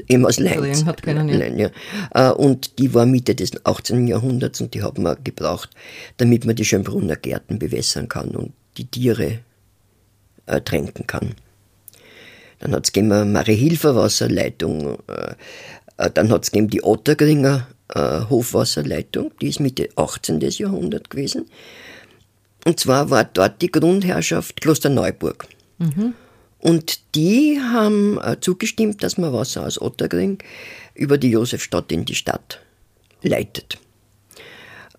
eben 0.08 0.26
aus 0.26 0.40
Leins. 0.40 0.86
Hat 0.86 1.02
keinen, 1.02 1.30
ja. 1.30 1.38
Lein, 1.38 1.60
ja. 1.60 1.70
Äh, 2.14 2.34
und 2.34 2.80
die 2.80 2.94
war 2.94 3.06
Mitte 3.06 3.36
des 3.36 3.66
18. 3.66 4.08
Jahrhunderts 4.08 4.62
und 4.62 4.74
die 4.74 4.82
haben 4.82 5.04
wir 5.04 5.16
gebraucht, 5.16 5.70
damit 6.18 6.46
man 6.46 6.56
die 6.56 6.66
Schönbrunner 6.66 7.16
Gärten 7.16 7.60
bewässern 7.60 8.10
kann 8.10 8.30
und 8.30 8.54
die 8.78 8.86
Tiere 8.86 9.40
äh, 10.46 10.62
tränken 10.62 11.08
kann. 11.08 11.36
Dann 12.60 12.74
hat 12.74 12.86
es 12.86 12.92
gegeben 12.92 13.32
Marie-Hilfer 13.32 13.96
Wasserleitung, 13.96 14.98
äh, 15.08 15.36
äh, 15.98 16.10
dann 16.14 16.32
hat 16.32 16.44
es 16.44 16.52
gegeben 16.52 16.70
die 16.70 16.84
Ottergringer 16.84 17.68
äh, 17.90 18.22
Hofwasserleitung, 18.30 19.32
die 19.42 19.50
ist 19.50 19.60
Mitte 19.60 19.90
18. 19.96 20.40
Jahrhundert 20.40 21.10
gewesen. 21.10 21.46
Und 22.66 22.80
zwar 22.80 23.10
war 23.10 23.26
dort 23.26 23.62
die 23.62 23.72
Grundherrschaft 23.72 24.62
Klosterneuburg. 24.62 25.46
Mhm. 25.80 26.14
Und 26.64 27.16
die 27.16 27.60
haben 27.60 28.20
zugestimmt, 28.40 29.04
dass 29.04 29.18
man 29.18 29.34
Wasser 29.34 29.66
aus 29.66 29.82
Ottergring 29.82 30.38
über 30.96 31.18
die 31.18 31.32
Josefstadt 31.32 31.92
in 31.92 32.06
die 32.06 32.16
Stadt 32.16 32.62
leitet. 33.22 33.78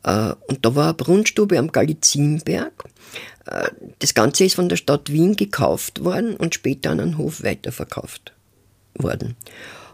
Und 0.02 0.58
da 0.60 0.74
war 0.74 0.88
eine 0.88 0.94
Brunnstube 0.94 1.58
am 1.58 1.72
Galizienberg 1.72 2.84
äh, 3.46 3.68
das 3.98 4.14
Ganze 4.14 4.44
ist 4.44 4.54
von 4.54 4.68
der 4.68 4.76
Stadt 4.76 5.12
Wien 5.12 5.36
gekauft 5.36 6.04
worden 6.04 6.36
und 6.36 6.54
später 6.54 6.90
an 6.90 7.00
einen 7.00 7.18
Hof 7.18 7.42
weiterverkauft 7.42 8.32
worden. 8.94 9.36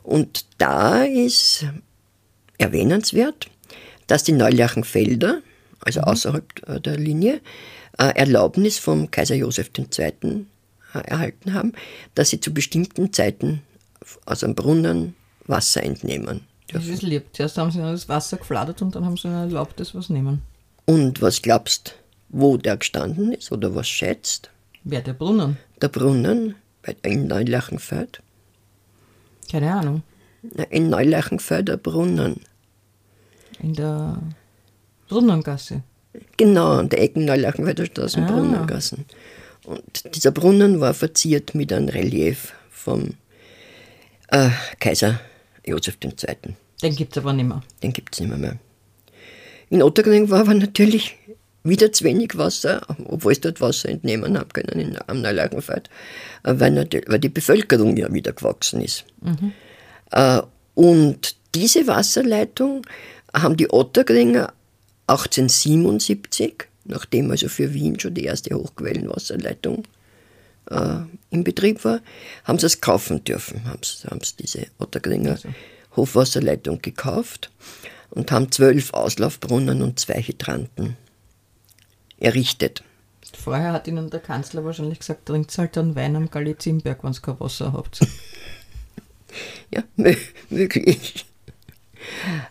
Und 0.03 0.47
da 0.59 1.05
ist 1.05 1.67
erwähnenswert, 2.59 3.49
dass 4.07 4.25
die 4.25 4.33
Neulachenfelder, 4.33 5.43
also 5.81 6.01
mhm. 6.01 6.05
außerhalb 6.05 6.69
äh, 6.69 6.81
der 6.81 6.97
Linie, 6.97 7.41
äh, 7.99 8.15
Erlaubnis 8.15 8.79
vom 8.79 9.11
Kaiser 9.11 9.35
Josef 9.35 9.71
II. 9.77 10.47
Erhalten 10.93 11.55
haben, 11.55 11.73
dass 12.15 12.31
sie 12.31 12.41
zu 12.41 12.53
bestimmten 12.53 13.13
Zeiten 13.13 13.63
aus 14.27 14.45
einem 14.45 14.55
Brunnen 14.55 15.15
Wasser 15.47 15.83
entnehmen. 15.83 16.43
Das 16.73 16.87
ist 16.87 17.03
lieb. 17.03 17.25
Zuerst 17.33 17.59
haben 17.59 17.71
sie 17.71 17.79
das 17.79 18.09
Wasser 18.09 18.37
gefladert 18.37 18.81
und 18.83 18.95
dann 18.95 19.05
haben 19.05 19.17
sie 19.17 19.29
erlaubt, 19.29 19.81
das 19.81 19.95
was 19.95 20.09
nehmen. 20.09 20.43
Und 20.87 21.21
was 21.21 21.43
glaubst 21.43 21.97
wo 22.33 22.57
der 22.57 22.77
gestanden 22.77 23.33
ist 23.33 23.51
oder 23.51 23.75
was 23.75 23.89
schätzt? 23.89 24.51
Wer, 24.85 25.01
der 25.01 25.13
Brunnen? 25.13 25.57
Der 25.83 25.89
Brunnen 25.89 26.55
in 27.03 27.27
Neulachenfeld. 27.27 28.23
Keine 29.51 29.73
Ahnung. 29.75 30.03
In 30.71 30.89
Neulachenfeld 30.89 31.69
der 31.69 31.77
Brunnen. 31.77 32.41
In 33.61 33.75
der 33.75 34.19
Brunnengasse? 35.09 35.83
Genau, 36.37 36.79
an 36.79 36.89
der 36.89 37.03
Ecken 37.03 37.25
Neulachenfelder 37.25 37.87
Straße, 37.87 38.21
ah. 38.23 38.27
Brunnengassen. 38.27 39.05
Und 39.71 40.17
dieser 40.17 40.33
Brunnen 40.33 40.81
war 40.81 40.95
verziert 40.95 41.55
mit 41.55 41.73
einem 41.73 41.89
Relief 41.89 42.53
vom 42.71 43.15
äh, 44.29 44.51
Kaiser 44.81 45.21
Josef 45.65 45.97
II. 46.03 46.55
Den 46.83 46.97
gibt 46.97 47.17
es 47.17 47.23
aber 47.23 47.33
nicht 47.33 47.47
mehr. 47.47 47.63
Den 47.81 47.93
gibt 47.93 48.15
es 48.15 48.21
nicht 48.21 48.31
mehr, 48.31 48.39
mehr. 48.39 48.57
In 49.69 49.85
Ottergring 49.85 50.29
war 50.29 50.41
aber 50.41 50.55
natürlich 50.55 51.17
wieder 51.63 51.93
zu 51.93 52.03
wenig 52.03 52.37
Wasser, 52.37 52.81
obwohl 53.05 53.33
ich 53.33 53.41
dort 53.41 53.61
Wasser 53.61 53.91
entnehmen 53.91 54.37
habe 54.37 54.49
können 54.49 54.81
in, 54.81 54.99
am 55.07 55.23
Neulachenfeld, 55.23 55.89
äh, 56.43 56.55
weil, 56.57 56.75
weil 57.07 57.21
die 57.21 57.29
Bevölkerung 57.29 57.97
ja 57.97 58.13
wieder 58.13 58.33
gewachsen 58.33 58.81
ist. 58.81 59.05
Mhm. 59.21 59.53
Äh, 60.11 60.43
und 60.75 61.37
diese 61.55 61.87
Wasserleitung 61.87 62.85
haben 63.33 63.57
die 63.57 63.71
Ottergringer 63.71 64.53
1877, 65.07 66.70
nachdem 66.85 67.31
also 67.31 67.49
für 67.49 67.73
Wien 67.75 67.99
schon 67.99 68.15
die 68.15 68.25
erste 68.25 68.55
Hochquellenwasserleitung 68.55 69.85
äh, 70.71 71.01
in 71.31 71.45
Betrieb 71.45 71.85
war, 71.85 72.01
haben 72.45 72.59
sie 72.59 72.67
es 72.67 72.81
kaufen 72.81 73.25
dürfen, 73.25 73.65
haben 73.65 73.83
sie, 73.83 74.09
haben 74.09 74.21
sie 74.23 74.37
diese 74.39 74.67
Ottergringer 74.79 75.33
also. 75.33 75.49
Hofwasserleitung 75.97 76.81
gekauft 76.83 77.51
und 78.11 78.31
haben 78.33 78.51
zwölf 78.53 78.93
Auslaufbrunnen 78.93 79.83
und 79.83 79.99
zwei 79.99 80.23
Hydranten 80.23 80.97
errichtet. 82.19 82.83
Vorher 83.33 83.73
hat 83.73 83.87
Ihnen 83.87 84.11
der 84.11 84.21
Kanzler 84.21 84.65
wahrscheinlich 84.65 84.99
gesagt, 84.99 85.27
trinkt 85.27 85.57
halt 85.57 85.77
dann 85.77 85.95
Wein 85.95 86.17
am 86.17 86.31
Galizienberg, 86.31 87.03
wenn 87.05 87.13
ihr 87.13 87.21
kein 87.21 87.41
Wasser 87.41 87.73
habt. 87.73 88.01
ja, 89.71 89.83
möglich. 90.49 91.27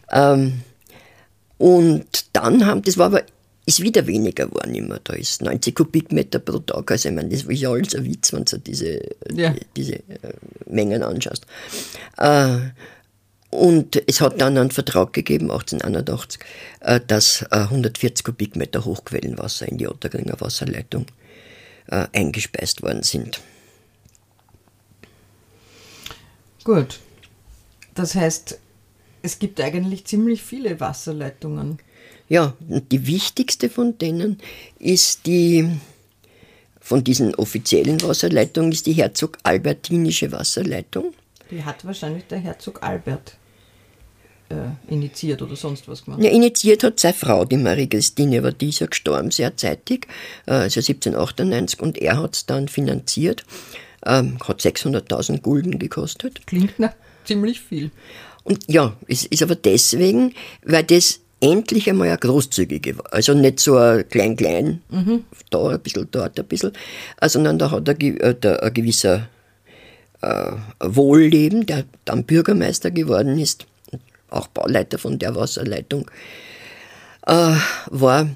ähm, 0.10 0.62
und 1.58 2.26
dann 2.34 2.66
haben, 2.66 2.82
das 2.82 2.98
war 2.98 3.08
aber, 3.08 3.24
ist 3.70 3.82
wieder 3.82 4.08
weniger 4.08 4.48
geworden 4.48 4.74
immer. 4.74 5.00
Da 5.04 5.14
ist 5.14 5.42
90 5.44 5.76
Kubikmeter 5.76 6.40
pro 6.40 6.58
Tag. 6.60 6.92
Also 6.92 7.10
ich 7.10 7.16
meine, 7.16 7.30
das 7.30 7.44
ist 7.44 7.60
ja 7.60 7.70
alles 7.70 7.96
ein 7.96 8.04
Witz, 8.04 8.34
wenn 8.34 8.44
du 8.44 8.58
diese, 8.58 9.00
ja. 9.32 9.52
die, 9.52 9.66
diese 9.76 9.96
äh, 9.96 10.34
Mengen 10.66 11.04
anschaust. 11.04 11.46
Äh, 12.18 12.58
und 13.52 14.02
es 14.08 14.22
hat 14.22 14.42
dann 14.42 14.58
einen 14.58 14.72
Vertrag 14.72 15.14
gegeben, 15.14 15.52
1881, 15.52 16.42
äh, 16.82 17.00
dass 17.06 17.44
140 17.52 18.20
äh, 18.20 18.24
Kubikmeter 18.24 18.86
Hochquellenwasser 18.86 19.68
in 19.68 19.78
die 19.78 19.88
Ottergringer 19.88 20.40
Wasserleitung 20.40 21.06
äh, 21.88 22.08
eingespeist 22.14 22.82
worden 22.82 23.04
sind. 23.04 23.40
Gut. 26.64 27.00
Das 27.94 28.16
heißt, 28.16 28.60
es 29.22 29.40
gibt 29.40 29.62
eigentlich 29.62 30.06
ziemlich 30.06 30.42
viele 30.42 30.80
Wasserleitungen. 30.80 31.80
Ja, 32.30 32.54
und 32.68 32.92
die 32.92 33.08
wichtigste 33.08 33.70
von 33.70 33.98
denen 33.98 34.38
ist 34.78 35.26
die, 35.26 35.68
von 36.80 37.04
diesen 37.04 37.34
offiziellen 37.36 38.02
Wasserleitungen, 38.04 38.72
ist 38.72 38.86
die 38.86 38.94
Herzog-Albertinische 38.94 40.32
Wasserleitung. 40.32 41.14
Die 41.50 41.64
hat 41.64 41.84
wahrscheinlich 41.84 42.26
der 42.28 42.38
Herzog 42.38 42.84
Albert 42.84 43.36
äh, 44.50 44.94
initiiert 44.94 45.42
oder 45.42 45.56
sonst 45.56 45.88
was 45.88 46.06
gemacht? 46.06 46.22
Ja, 46.22 46.30
initiiert 46.30 46.84
hat 46.84 47.00
seine 47.00 47.16
Frau, 47.16 47.46
die 47.46 47.58
Marie 47.58 47.88
Christine, 47.88 48.38
aber 48.38 48.52
die 48.52 48.70
ist 48.70 48.80
ja 48.80 48.88
gestorben 48.88 49.32
sehr 49.32 49.58
zeitig, 49.58 50.08
äh, 50.46 50.52
also 50.52 50.80
1798, 50.80 51.80
und 51.80 51.98
er 51.98 52.22
hat 52.22 52.36
es 52.36 52.46
dann 52.46 52.68
finanziert. 52.68 53.44
Ähm, 54.06 54.38
hat 54.48 54.62
600.000 54.62 55.42
Gulden 55.42 55.78
gekostet. 55.78 56.48
Klingt 56.48 56.74
na, 56.78 56.94
ziemlich 57.26 57.60
viel. 57.60 57.92
Und 58.44 58.64
ja, 58.68 58.96
es 59.08 59.26
ist 59.26 59.44
aber 59.44 59.56
deswegen, 59.56 60.34
weil 60.64 60.84
das 60.86 61.20
endlich 61.42 61.90
einmal 61.90 62.10
eine 62.10 62.18
großzügige 62.18 62.98
war. 62.98 63.14
Also 63.14 63.34
nicht 63.34 63.60
so 63.60 63.78
ein 63.78 64.08
klein-klein, 64.10 64.82
mhm. 64.90 65.24
da 65.50 65.70
ein 65.70 65.80
bisschen, 65.80 66.08
dort 66.12 66.40
ein 66.40 66.46
bisschen, 66.46 66.74
sondern 67.22 67.58
da 67.60 67.72
hat 67.72 67.90
ein, 67.90 68.20
äh, 68.20 68.36
ein 68.44 68.74
gewisser 68.74 69.30
äh, 70.22 70.52
Wohlleben, 70.80 71.66
der 71.66 71.86
dann 72.06 72.26
Bürgermeister 72.26 72.92
geworden 72.92 73.40
ist, 73.40 73.66
auch 74.30 74.48
Bauleiter 74.48 74.98
von 74.98 75.18
der 75.20 75.36
Wasserleitung, 75.36 76.10
äh, 77.26 77.56
war 77.88 78.30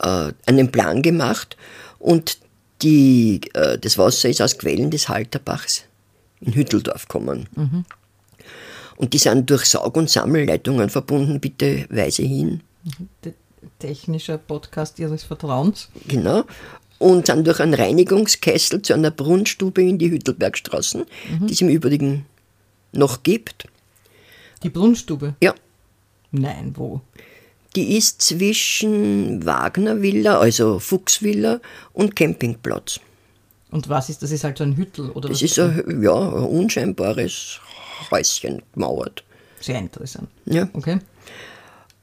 äh, 0.00 0.32
einen 0.46 0.72
Plan 0.72 1.02
gemacht 1.02 1.56
und 1.98 2.38
die, 2.82 3.40
äh, 3.54 3.78
das 3.78 3.98
Wasser 3.98 4.28
ist 4.28 4.40
aus 4.40 4.58
Quellen 4.58 4.90
des 4.90 5.08
Halterbachs 5.08 5.84
in 6.40 6.54
Hütteldorf 6.54 7.08
gekommen. 7.08 7.48
Mhm. 7.54 7.84
Und 8.98 9.14
die 9.14 9.18
sind 9.18 9.48
durch 9.48 9.64
Saug- 9.66 9.96
und 9.96 10.10
Sammelleitungen 10.10 10.90
verbunden, 10.90 11.38
bitte 11.38 11.86
weise 11.88 12.24
hin. 12.24 12.62
Der 13.22 13.32
technische 13.78 14.38
Podcast 14.38 14.98
Ihres 14.98 15.22
Vertrauens. 15.22 15.88
Genau. 16.08 16.44
Und 16.98 17.26
sind 17.26 17.46
durch 17.46 17.60
einen 17.60 17.74
Reinigungskessel 17.74 18.82
zu 18.82 18.94
einer 18.94 19.12
Brunnstube 19.12 19.82
in 19.82 19.98
die 19.98 20.10
Hüttelbergstraßen, 20.10 21.04
mhm. 21.30 21.46
die 21.46 21.52
es 21.52 21.60
im 21.60 21.68
Übrigen 21.68 22.26
noch 22.90 23.22
gibt. 23.22 23.68
Die 24.64 24.68
Brunnstube? 24.68 25.36
Ja. 25.40 25.54
Nein, 26.32 26.72
wo? 26.76 27.00
Die 27.76 27.96
ist 27.96 28.20
zwischen 28.20 29.46
Wagner 29.46 30.02
Villa, 30.02 30.40
also 30.40 30.80
Fuchsvilla, 30.80 31.60
und 31.92 32.16
Campingplatz. 32.16 32.98
Und 33.70 33.88
was 33.88 34.08
ist 34.08 34.22
das? 34.22 34.30
Ist 34.30 34.44
halt 34.44 34.58
so 34.58 34.64
ein 34.64 34.76
Hüttel? 34.76 35.10
Oder 35.10 35.28
das 35.28 35.42
ist 35.42 35.58
ein, 35.58 36.02
ja, 36.02 36.14
ein 36.14 36.44
unscheinbares 36.44 37.60
Häuschen 38.10 38.62
gemauert. 38.72 39.24
Sehr 39.60 39.78
interessant. 39.78 40.28
Ja. 40.46 40.68
Okay. 40.72 40.98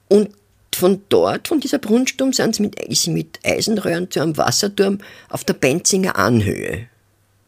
Und 0.08 0.30
von 0.76 1.02
dort, 1.10 1.48
von 1.48 1.60
dieser 1.60 1.80
Brunnstube, 1.80 2.34
sind 2.34 2.56
sie 2.56 2.62
mit, 2.62 3.08
mit 3.08 3.40
Eisenröhren 3.44 4.12
zu 4.12 4.22
einem 4.22 4.38
Wasserturm 4.38 5.00
auf 5.30 5.44
der 5.44 5.54
Benzinger 5.54 6.18
Anhöhe 6.18 6.88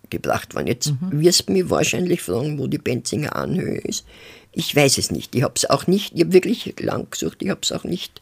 gebracht 0.09 0.55
worden. 0.55 0.67
Jetzt 0.67 0.87
mhm. 0.87 1.21
wirst 1.21 1.49
du 1.49 1.53
mich 1.53 1.69
wahrscheinlich 1.69 2.21
fragen, 2.21 2.57
wo 2.57 2.67
die 2.67 2.77
Benzinger 2.77 3.35
Anhöhe 3.35 3.79
ist. 3.79 4.05
Ich 4.53 4.75
weiß 4.75 4.97
es 4.97 5.11
nicht. 5.11 5.35
Ich 5.35 5.43
habe 5.43 5.53
es 5.55 5.69
auch 5.69 5.87
nicht, 5.87 6.15
ich 6.15 6.21
habe 6.21 6.33
wirklich 6.33 6.79
lang 6.79 7.07
gesucht, 7.11 7.37
ich 7.41 7.49
habe 7.49 7.59
es 7.61 7.71
auch 7.71 7.83
nicht. 7.83 8.21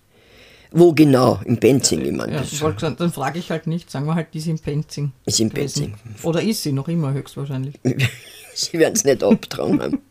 Wo 0.77 0.91
genau? 0.91 1.39
Im 1.45 1.55
Benzing, 1.55 2.01
ich 2.01 2.11
meine. 2.11 2.33
Ja, 2.33 2.41
gesagt, 2.41 2.83
dann 2.83 3.11
frage 3.11 3.39
ich 3.39 3.49
halt 3.49 3.65
nicht, 3.65 3.89
sagen 3.89 4.05
wir 4.07 4.15
halt, 4.15 4.33
die 4.33 4.39
ist 4.39 4.47
im 4.47 4.57
Benzing. 4.57 5.13
Ist 5.25 5.39
im 5.39 5.49
Benzing. 5.49 5.95
Oder 6.21 6.41
ist 6.41 6.63
sie 6.63 6.73
noch 6.73 6.89
immer 6.89 7.13
höchstwahrscheinlich? 7.13 7.79
sie 8.53 8.77
werden 8.77 8.93
es 8.93 9.05
nicht 9.05 9.23
abtragen 9.23 9.81
haben. 9.81 10.01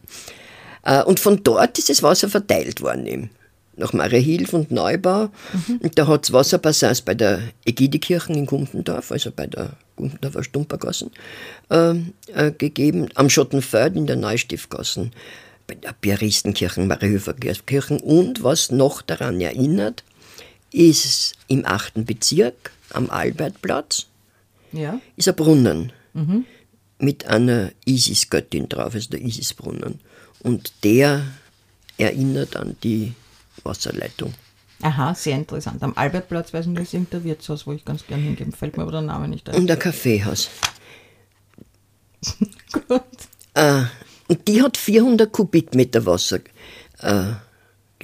Äh, 0.87 1.03
und 1.03 1.19
von 1.19 1.43
dort 1.43 1.79
ist 1.79 1.89
das 1.89 2.03
Wasser 2.03 2.29
verteilt 2.29 2.83
worden 2.83 3.07
eben. 3.07 3.31
Nach 3.77 3.95
Mariahilf 3.95 4.53
und 4.53 4.71
Neubau. 4.71 5.31
Mhm. 5.55 5.79
Und 5.83 5.99
da 5.99 6.07
hat 6.07 6.25
es 6.25 6.33
Wasserbassins 6.35 7.01
bei 7.01 7.15
der 7.15 7.41
Egidekirchen 7.65 8.35
in 8.35 8.45
Gumpendorf, 8.45 9.11
also 9.11 9.31
bei 9.35 9.47
der 9.47 9.79
Gumpendorfer 9.97 10.45
Stumpergassen, 10.45 11.11
äh, 11.71 11.95
äh, 12.35 12.53
gegeben. 12.53 13.09
Am 13.15 13.31
Schottenfeld 13.31 13.97
in 13.97 14.07
der 14.07 14.17
Neustiftgassen, 14.17 15.13
bei 15.67 15.75
der 15.77 15.95
Piaristenkirchen, 15.99 16.87
Mariahilfer 16.87 17.33
Kirchen. 17.33 17.99
Und 17.99 18.43
was 18.43 18.71
noch 18.71 19.01
daran 19.01 19.41
erinnert, 19.41 20.05
ist 20.75 21.35
im 21.47 21.65
achten 21.65 22.05
Bezirk 22.05 22.73
am 22.91 23.09
Albertplatz 23.09 24.07
ja. 24.73 25.01
ist 25.17 25.29
ein 25.29 25.37
Brunnen 25.37 25.93
mhm. 26.13 26.45
mit 26.99 27.27
einer 27.27 27.71
Isis-Göttin 27.85 28.69
drauf, 28.69 28.95
also 28.95 29.11
der 29.11 29.23
Isis-Brunnen. 29.23 30.01
Und 30.41 30.73
der 30.83 31.23
erinnert 31.97 32.57
an 32.57 32.77
die 32.83 33.15
Wasserleitung. 33.63 34.35
Aha, 34.83 35.15
sehr 35.15 35.37
interessant. 35.37 35.83
Am 35.83 35.97
Albertplatz, 35.97 36.53
weiß 36.53 36.67
nicht, 36.67 36.83
ist 36.83 36.93
irgendein 36.93 37.25
Wirtshaus, 37.25 37.67
wo 37.67 37.73
ich 37.73 37.85
ganz 37.85 38.05
gerne 38.07 38.25
hingehen. 38.25 38.53
Fällt 38.53 38.77
mir 38.77 38.83
aber 38.83 38.93
der 38.93 39.03
Name 39.03 39.29
nicht 39.29 39.49
ein. 39.49 39.55
Und 39.55 39.71
ein 39.71 39.79
Kaffeehaus. 39.79 40.51
Gut. 42.73 43.03
Äh, 43.55 43.85
und 44.27 44.49
die 44.49 44.61
hat 44.61 44.77
400 44.77 45.31
Kubikmeter 45.31 46.05
Wasser 46.05 46.41
äh, 46.99 47.33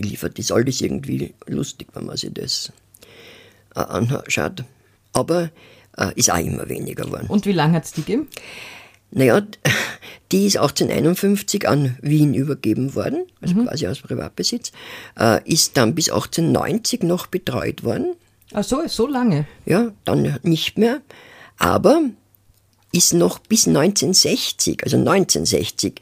geliefert. 0.00 0.38
Ist 0.38 0.52
alles 0.52 0.80
irgendwie 0.80 1.34
lustig, 1.46 1.88
wenn 1.94 2.06
man 2.06 2.16
sich 2.16 2.32
das 2.32 2.72
äh, 3.74 3.80
anschaut. 3.80 4.64
Aber 5.12 5.50
äh, 5.96 6.12
ist 6.14 6.30
auch 6.30 6.38
immer 6.38 6.68
weniger 6.68 7.04
geworden. 7.04 7.26
Und 7.28 7.46
wie 7.46 7.52
lange 7.52 7.74
hat 7.74 7.84
es 7.84 7.92
die 7.92 8.02
gegeben? 8.02 8.28
Naja, 9.12 9.42
die 10.32 10.46
ist 10.46 10.56
1851 10.56 11.68
an 11.68 11.96
Wien 12.00 12.34
übergeben 12.34 12.94
worden, 12.94 13.26
also 13.40 13.54
mhm. 13.54 13.66
quasi 13.66 13.88
aus 13.88 14.00
Privatbesitz, 14.00 14.70
äh, 15.18 15.40
ist 15.50 15.76
dann 15.76 15.94
bis 15.94 16.10
1890 16.10 17.02
noch 17.02 17.26
betreut 17.26 17.82
worden. 17.82 18.14
Ach 18.52 18.64
so, 18.64 18.86
so 18.86 19.06
lange? 19.06 19.46
Ja, 19.66 19.92
dann 20.04 20.38
nicht 20.42 20.78
mehr. 20.78 21.00
Aber 21.58 22.02
ist 22.92 23.14
noch 23.14 23.38
bis 23.38 23.66
1960, 23.68 24.82
also 24.84 24.96
1960, 24.96 26.00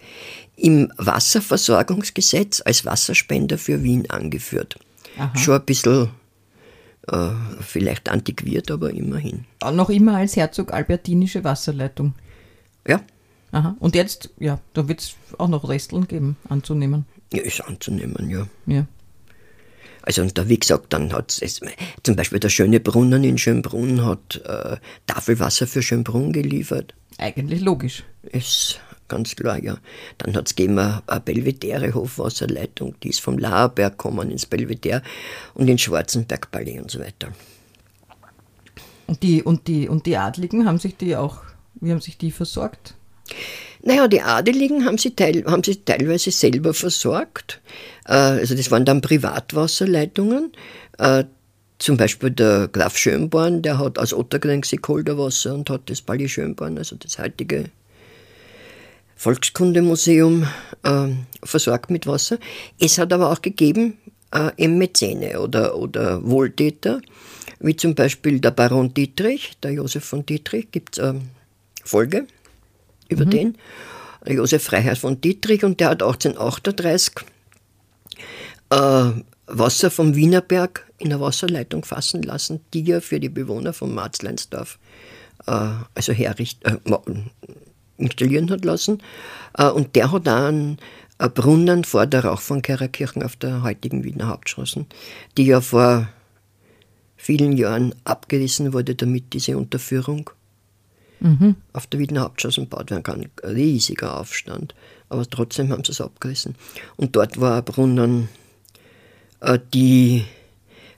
im 0.58 0.92
Wasserversorgungsgesetz 0.96 2.62
als 2.64 2.84
Wasserspender 2.84 3.58
für 3.58 3.82
Wien 3.82 4.10
angeführt. 4.10 4.78
Aha. 5.16 5.36
Schon 5.36 5.54
ein 5.54 5.64
bisschen 5.64 6.10
äh, 7.06 7.30
vielleicht 7.60 8.08
antiquiert, 8.08 8.70
aber 8.70 8.90
immerhin. 8.90 9.44
Noch 9.72 9.90
immer 9.90 10.16
als 10.16 10.36
Herzog 10.36 10.72
Albertinische 10.72 11.44
Wasserleitung. 11.44 12.14
Ja. 12.86 13.00
Aha. 13.52 13.76
Und 13.78 13.94
jetzt, 13.94 14.30
ja, 14.38 14.60
da 14.74 14.88
wird 14.88 15.00
es 15.00 15.14
auch 15.38 15.48
noch 15.48 15.68
Resteln 15.68 16.06
geben, 16.06 16.36
anzunehmen. 16.48 17.06
Ja, 17.32 17.42
ist 17.42 17.60
anzunehmen, 17.62 18.28
ja. 18.28 18.46
Ja. 18.66 18.86
Also 20.02 20.22
und 20.22 20.38
da, 20.38 20.48
wie 20.48 20.58
gesagt, 20.58 20.92
dann 20.92 21.12
hat 21.12 21.40
es 21.42 21.60
zum 22.02 22.16
Beispiel 22.16 22.40
der 22.40 22.48
schöne 22.48 22.80
Brunnen 22.80 23.24
in 23.24 23.36
Schönbrunn 23.36 24.04
hat 24.04 24.40
äh, 24.44 24.76
Tafelwasser 25.06 25.66
für 25.66 25.82
Schönbrunn 25.82 26.32
geliefert. 26.32 26.94
Eigentlich 27.18 27.60
logisch. 27.60 28.04
Ist 28.22 28.80
ganz 29.08 29.34
klar, 29.34 29.62
ja. 29.62 29.78
Dann 30.18 30.36
hat 30.36 30.46
es 30.46 30.54
gegeben 30.54 30.78
eine, 30.78 31.02
eine 31.06 31.20
Belvedere 31.20 31.94
Hofwasserleitung, 31.94 32.94
die 33.02 33.08
ist 33.08 33.20
vom 33.20 33.38
Laherberg 33.38 33.98
gekommen 33.98 34.30
ins 34.30 34.46
Belvedere 34.46 35.02
und 35.54 35.68
in 35.68 35.78
Schwarzenberg-Palais 35.78 36.80
und 36.80 36.90
so 36.90 37.00
weiter. 37.00 37.32
Und 39.06 39.22
die, 39.22 39.42
und, 39.42 39.66
die, 39.66 39.88
und 39.88 40.06
die 40.06 40.16
Adligen, 40.16 40.66
haben 40.66 40.78
sich 40.78 40.96
die 40.96 41.16
auch, 41.16 41.38
wie 41.80 41.90
haben 41.90 42.00
sich 42.00 42.18
die 42.18 42.30
versorgt? 42.30 42.94
Naja, 43.82 44.08
die 44.08 44.20
Adeligen 44.20 44.84
haben 44.84 44.98
sie, 44.98 45.14
teil, 45.14 45.44
haben 45.46 45.62
sie 45.62 45.76
teilweise 45.76 46.30
selber 46.30 46.74
versorgt. 46.74 47.60
Äh, 48.06 48.12
also 48.12 48.54
das 48.54 48.70
waren 48.70 48.84
dann 48.84 49.00
Privatwasserleitungen. 49.00 50.52
Äh, 50.98 51.24
zum 51.78 51.96
Beispiel 51.96 52.30
der 52.30 52.68
Graf 52.68 52.98
Schönborn, 52.98 53.62
der 53.62 53.78
hat 53.78 53.98
aus 53.98 54.12
Ottergring 54.12 54.64
Seekolderwasser 54.64 55.54
und 55.54 55.70
hat 55.70 55.88
das 55.88 56.02
Palais 56.02 56.28
Schönborn, 56.28 56.76
also 56.76 56.96
das 56.96 57.18
heutige 57.18 57.70
Volkskundemuseum 59.18 60.46
äh, 60.84 61.08
versorgt 61.42 61.90
mit 61.90 62.06
Wasser. 62.06 62.38
Es 62.78 62.98
hat 62.98 63.12
aber 63.12 63.32
auch 63.32 63.42
gegeben 63.42 63.98
äh, 64.32 64.68
Mäzene 64.68 65.40
oder, 65.40 65.76
oder 65.76 66.24
Wohltäter, 66.24 67.00
wie 67.58 67.74
zum 67.74 67.96
Beispiel 67.96 68.40
der 68.40 68.52
Baron 68.52 68.94
Dietrich, 68.94 69.58
der 69.62 69.72
Josef 69.72 70.04
von 70.04 70.24
Dietrich, 70.24 70.70
gibt 70.70 70.96
es 70.96 71.04
eine 71.04 71.22
Folge 71.84 72.26
über 73.08 73.26
mhm. 73.26 73.30
den, 73.30 73.58
Josef 74.26 74.62
Freiherr 74.62 74.96
von 74.96 75.20
Dietrich, 75.20 75.64
und 75.64 75.80
der 75.80 75.90
hat 75.90 76.02
1838 76.02 77.14
äh, 78.70 79.10
Wasser 79.46 79.90
vom 79.90 80.14
Wienerberg 80.14 80.86
in 80.98 81.12
eine 81.12 81.20
Wasserleitung 81.20 81.84
fassen 81.84 82.22
lassen, 82.22 82.60
die 82.72 82.88
er 82.88 83.00
für 83.00 83.18
die 83.18 83.28
Bewohner 83.28 83.72
von 83.72 83.92
Marzleinsdorf 83.94 84.78
äh, 85.46 85.70
also 85.94 86.12
herricht, 86.12 86.64
äh, 86.64 86.76
installieren 87.98 88.50
hat 88.50 88.64
lassen. 88.64 89.02
Äh, 89.56 89.68
und 89.68 89.94
der 89.96 90.12
hat 90.12 90.28
auch 90.28 90.46
einen, 90.46 90.78
Brunnen 91.34 91.82
vor 91.82 92.06
der 92.06 92.24
Rauch 92.24 92.40
von 92.40 92.62
Kerkerkirchen 92.62 93.24
auf 93.24 93.34
der 93.34 93.64
heutigen 93.64 94.04
Wiener 94.04 94.28
Hauptstraße, 94.28 94.86
die 95.36 95.46
ja 95.46 95.60
vor 95.60 96.08
vielen 97.16 97.56
Jahren 97.56 97.92
abgerissen 98.04 98.72
wurde, 98.72 98.94
damit 98.94 99.32
diese 99.32 99.58
Unterführung 99.58 100.30
mhm. 101.18 101.56
auf 101.72 101.88
der 101.88 101.98
Wiener 101.98 102.20
Hauptstraße 102.20 102.60
gebaut 102.60 102.92
werden 102.92 103.02
kann. 103.02 103.22
Ein 103.42 103.50
riesiger 103.50 104.18
Aufstand. 104.20 104.76
Aber 105.08 105.28
trotzdem 105.28 105.72
haben 105.72 105.84
sie 105.84 105.92
es 105.92 106.00
abgerissen. 106.00 106.54
Und 106.96 107.16
dort 107.16 107.40
war 107.40 107.56
ein 107.56 107.64
Brunnen, 107.64 108.28
äh, 109.40 109.58
die, 109.74 110.24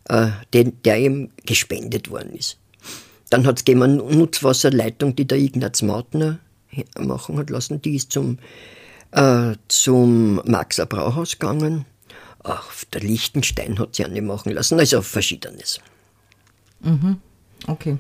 äh, 0.05 0.29
der 0.53 0.99
eben 0.99 1.31
gespendet 1.47 2.11
worden 2.11 2.35
ist. 2.35 2.59
Dann 3.31 3.47
hat 3.47 3.61
es 3.61 3.75
eine 3.75 3.87
Nutzwasserleitung, 3.87 5.15
die 5.15 5.25
der 5.25 5.39
Ignaz 5.39 5.83
Mautner 5.83 6.41
machen 6.99 7.39
hat 7.39 7.51
lassen. 7.51 7.83
Die 7.83 7.97
ist 7.97 8.13
zum, 8.13 8.39
äh, 9.13 9.55
zum 9.69 10.37
Maxer 10.45 10.87
Brauhaus 10.87 11.39
gegangen. 11.39 11.85
Auf 12.43 12.87
der 12.93 13.03
Lichtenstein 13.03 13.79
hat 13.79 13.97
sie 13.97 14.05
eine 14.05 14.23
machen 14.23 14.53
lassen. 14.53 14.79
Also 14.79 15.03
verschiedenes. 15.03 15.81
Mhm. 16.81 17.19
Okay. 17.67 17.99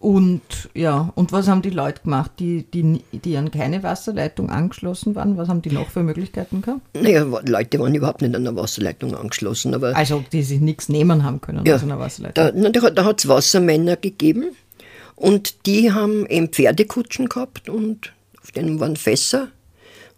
Und 0.00 0.40
ja, 0.74 1.12
und 1.14 1.30
was 1.30 1.46
haben 1.46 1.60
die 1.60 1.70
Leute 1.70 2.02
gemacht, 2.02 2.32
die, 2.38 2.64
die, 2.72 3.02
die 3.12 3.36
an 3.36 3.50
keine 3.50 3.82
Wasserleitung 3.82 4.48
angeschlossen 4.48 5.14
waren? 5.14 5.36
Was 5.36 5.48
haben 5.48 5.60
die 5.60 5.70
noch 5.70 5.90
für 5.90 6.02
Möglichkeiten 6.02 6.62
gehabt? 6.62 6.80
Naja, 6.94 7.22
Leute 7.22 7.78
waren 7.78 7.94
überhaupt 7.94 8.22
nicht 8.22 8.34
an 8.34 8.46
einer 8.46 8.56
Wasserleitung 8.56 9.14
angeschlossen. 9.14 9.74
Aber 9.74 9.94
also 9.94 10.24
die 10.32 10.42
sich 10.42 10.60
nichts 10.60 10.88
nehmen 10.88 11.22
haben 11.22 11.42
können 11.42 11.66
ja, 11.66 11.74
aus 11.74 11.82
einer 11.82 11.98
Wasserleitung. 11.98 12.72
Da, 12.72 12.90
da 12.90 13.04
hat 13.04 13.20
es 13.20 13.28
Wassermänner 13.28 13.96
gegeben, 13.96 14.56
und 15.20 15.66
die 15.66 15.92
haben 15.92 16.24
eben 16.26 16.48
Pferdekutschen 16.48 17.28
gehabt 17.28 17.68
und 17.68 18.14
auf 18.42 18.52
denen 18.52 18.80
waren 18.80 18.96
Fässer 18.96 19.48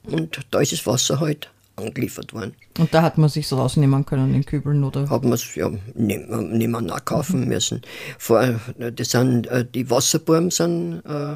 und 0.05 0.41
da 0.53 0.61
ist 0.61 0.71
das 0.71 0.87
Wasser 0.87 1.19
halt 1.19 1.51
angeliefert 1.75 2.33
worden. 2.33 2.55
Und 2.79 2.95
da 2.95 3.03
hat 3.03 3.19
man 3.19 3.29
sich 3.29 3.51
rausnehmen 3.51 4.07
können 4.07 4.33
in 4.33 4.47
Kübeln, 4.47 4.85
oder? 4.85 5.11
Hat 5.11 5.25
man 5.25 5.33
es 5.33 5.57
ja 5.57 5.73
nehmen 5.95 6.87
nachkaufen 6.87 7.41
mhm. 7.41 7.49
müssen. 7.49 7.83
Vor, 8.17 8.61
das 8.79 9.11
sind, 9.11 9.49
äh, 9.49 9.65
die 9.65 9.91
Wasserburm 9.91 10.53
sind 10.53 11.03
äh, 11.05 11.35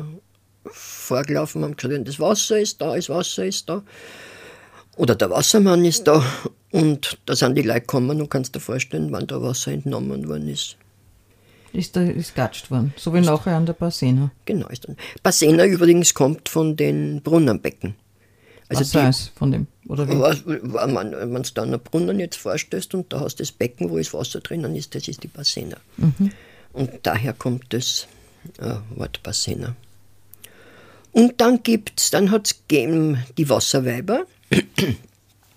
vorgelaufen, 0.66 1.64
haben 1.64 1.76
gesagt, 1.76 2.06
das 2.06 2.20
Wasser 2.20 2.60
ist 2.60 2.80
da, 2.80 2.94
das 2.94 3.08
Wasser 3.08 3.46
ist 3.46 3.68
da. 3.68 3.82
Oder 4.96 5.16
der 5.16 5.30
Wassermann 5.30 5.84
ist 5.84 6.06
da 6.06 6.24
und 6.70 7.18
da 7.26 7.34
sind 7.34 7.56
die 7.56 7.62
Leute 7.62 7.80
gekommen 7.80 8.20
und 8.20 8.30
kannst 8.30 8.54
dir 8.54 8.60
vorstellen, 8.60 9.10
wann 9.10 9.26
da 9.26 9.42
Wasser 9.42 9.72
entnommen 9.72 10.28
worden 10.28 10.48
ist. 10.48 10.76
Ist 11.72 11.96
da 11.96 12.02
ist 12.02 12.34
gatscht 12.34 12.70
worden, 12.70 12.94
so 12.96 13.12
wie 13.12 13.20
nachher 13.20 13.56
an 13.56 13.66
der 13.66 13.74
Bassena. 13.74 14.30
Genau. 14.44 14.68
Ist 14.68 14.88
dann. 14.88 14.96
Bassena 15.22 15.66
übrigens 15.66 16.14
kommt 16.14 16.48
von 16.48 16.76
den 16.76 17.20
Brunnenbecken. 17.22 17.94
Also 18.68 18.80
Was 18.80 18.94
heißt 18.94 19.32
von 19.36 19.52
dem? 19.52 19.66
Oder 19.88 20.08
wie? 20.08 20.14
Wenn 20.14 20.92
man 20.92 21.42
es 21.42 21.54
da 21.54 21.62
einen 21.62 21.78
Brunnen 21.78 22.18
jetzt 22.18 22.36
vorstellst 22.36 22.94
und 22.94 23.12
da 23.12 23.20
hast 23.20 23.36
du 23.36 23.42
das 23.42 23.52
Becken, 23.52 23.90
wo 23.90 23.98
das 23.98 24.12
Wasser 24.12 24.40
drinnen 24.40 24.74
ist, 24.74 24.94
das 24.94 25.06
ist 25.06 25.22
die 25.22 25.28
Bassena. 25.28 25.76
Mhm. 25.96 26.32
Und 26.72 26.90
daher 27.02 27.32
kommt 27.32 27.72
das 27.72 28.08
äh, 28.58 28.74
Wort 28.96 29.22
Bassena. 29.22 29.76
Und 31.12 31.40
dann 31.40 31.62
gibt's, 31.62 32.10
dann 32.10 32.30
hat 32.30 32.46
es 32.46 32.60
die 32.68 33.48
Wasserweiber. 33.48 34.26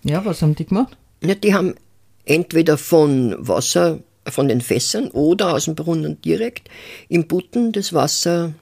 Ja, 0.04 0.24
was 0.24 0.42
haben 0.42 0.56
die 0.56 0.66
gemacht? 0.66 0.96
Ja, 1.22 1.36
die 1.36 1.54
haben 1.54 1.76
entweder 2.24 2.78
von 2.78 3.36
Wasser, 3.38 4.00
von 4.32 4.48
den 4.48 4.62
Fässern 4.62 5.10
oder 5.12 5.54
aus 5.54 5.66
dem 5.66 5.76
Brunnen 5.76 6.22
direkt 6.22 6.70
im 7.08 7.28
Butten 7.28 7.72
das 7.72 7.94
Wasser 7.94 8.54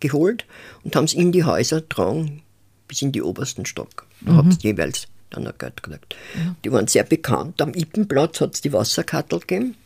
geholt 0.00 0.46
und 0.84 0.96
haben 0.96 1.04
es 1.04 1.14
in 1.14 1.32
die 1.32 1.44
Häuser 1.44 1.80
getragen, 1.80 2.42
bis 2.88 3.02
in 3.02 3.12
die 3.12 3.22
obersten 3.22 3.66
Stock. 3.66 4.06
Da 4.20 4.32
mhm. 4.32 4.36
hat 4.38 4.46
es 4.48 4.62
jeweils 4.62 5.08
dann 5.30 5.46
ein 5.46 5.54
Geld 5.58 5.82
gekriegt. 5.82 6.16
Ja. 6.34 6.54
Die 6.64 6.72
waren 6.72 6.86
sehr 6.86 7.04
bekannt. 7.04 7.60
Am 7.62 7.74
Ippenplatz 7.74 8.40
hat 8.40 8.54
es 8.54 8.60
die 8.60 8.72
Wasserkattel 8.72 9.40
gegeben 9.40 9.76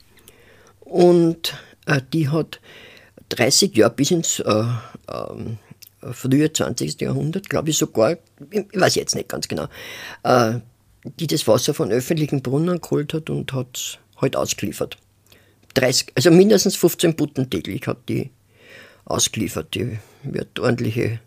und 0.81 1.55
äh, 1.87 2.01
die 2.13 2.29
hat 2.29 2.61
30 3.31 3.77
Jahre 3.77 3.95
bis 3.95 4.11
ins 4.11 4.41
äh, 4.41 4.65
äh, 5.09 6.13
frühe 6.13 6.53
20. 6.53 7.01
Jahrhundert, 7.01 7.49
glaube 7.49 7.71
ich 7.71 7.79
sogar, 7.79 8.17
ich 8.51 8.67
weiß 8.73 8.95
jetzt 8.97 9.15
nicht 9.15 9.29
ganz 9.29 9.49
genau, 9.49 9.67
äh, 10.23 10.61
die 11.21 11.27
das 11.27 11.47
Wasser 11.47 11.75
von 11.75 11.91
öffentlichen 11.91 12.43
Brunnen 12.43 12.81
geholt 12.81 13.15
hat 13.15 13.31
und 13.31 13.53
hat 13.53 13.77
es 13.77 13.99
halt 14.21 14.37
ausgeliefert. 14.37 14.99
30, 15.77 16.13
also 16.15 16.31
mindestens 16.31 16.77
15 16.77 17.17
Butten 17.17 17.51
täglich 17.51 17.87
hat 17.87 18.09
die 18.09 18.31
ausgeliefert. 19.05 19.75
Die 19.75 19.99
wird 20.23 20.59
ordentliche 20.59 21.21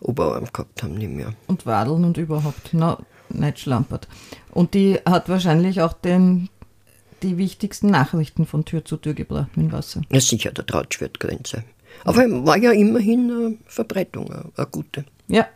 Oberarm 0.00 0.46
gehabt 0.52 0.82
haben, 0.82 0.94
nicht 0.94 1.10
mehr. 1.10 1.34
Und 1.46 1.64
Wadeln 1.64 2.04
und 2.04 2.16
überhaupt, 2.16 2.70
na, 2.72 2.98
nicht 3.28 3.60
schlampert. 3.60 4.08
Und 4.50 4.74
die 4.74 4.98
hat 5.04 5.28
wahrscheinlich 5.28 5.80
auch 5.80 5.92
den, 5.92 6.48
die 7.22 7.38
wichtigsten 7.38 7.88
Nachrichten 7.88 8.46
von 8.46 8.64
Tür 8.64 8.84
zu 8.84 8.96
Tür 8.96 9.14
gebracht 9.14 9.56
mit 9.56 9.72
Wasser. 9.72 10.02
Ja, 10.10 10.20
sicher, 10.20 10.50
der 10.50 10.66
Trautschwertgrenze. 10.66 11.64
Aber 12.04 12.24
war 12.46 12.58
ja 12.58 12.72
immerhin 12.72 13.30
eine 13.30 13.58
Verbreitung, 13.66 14.30
eine 14.32 14.66
gute. 14.66 15.04
Ja. 15.28 15.46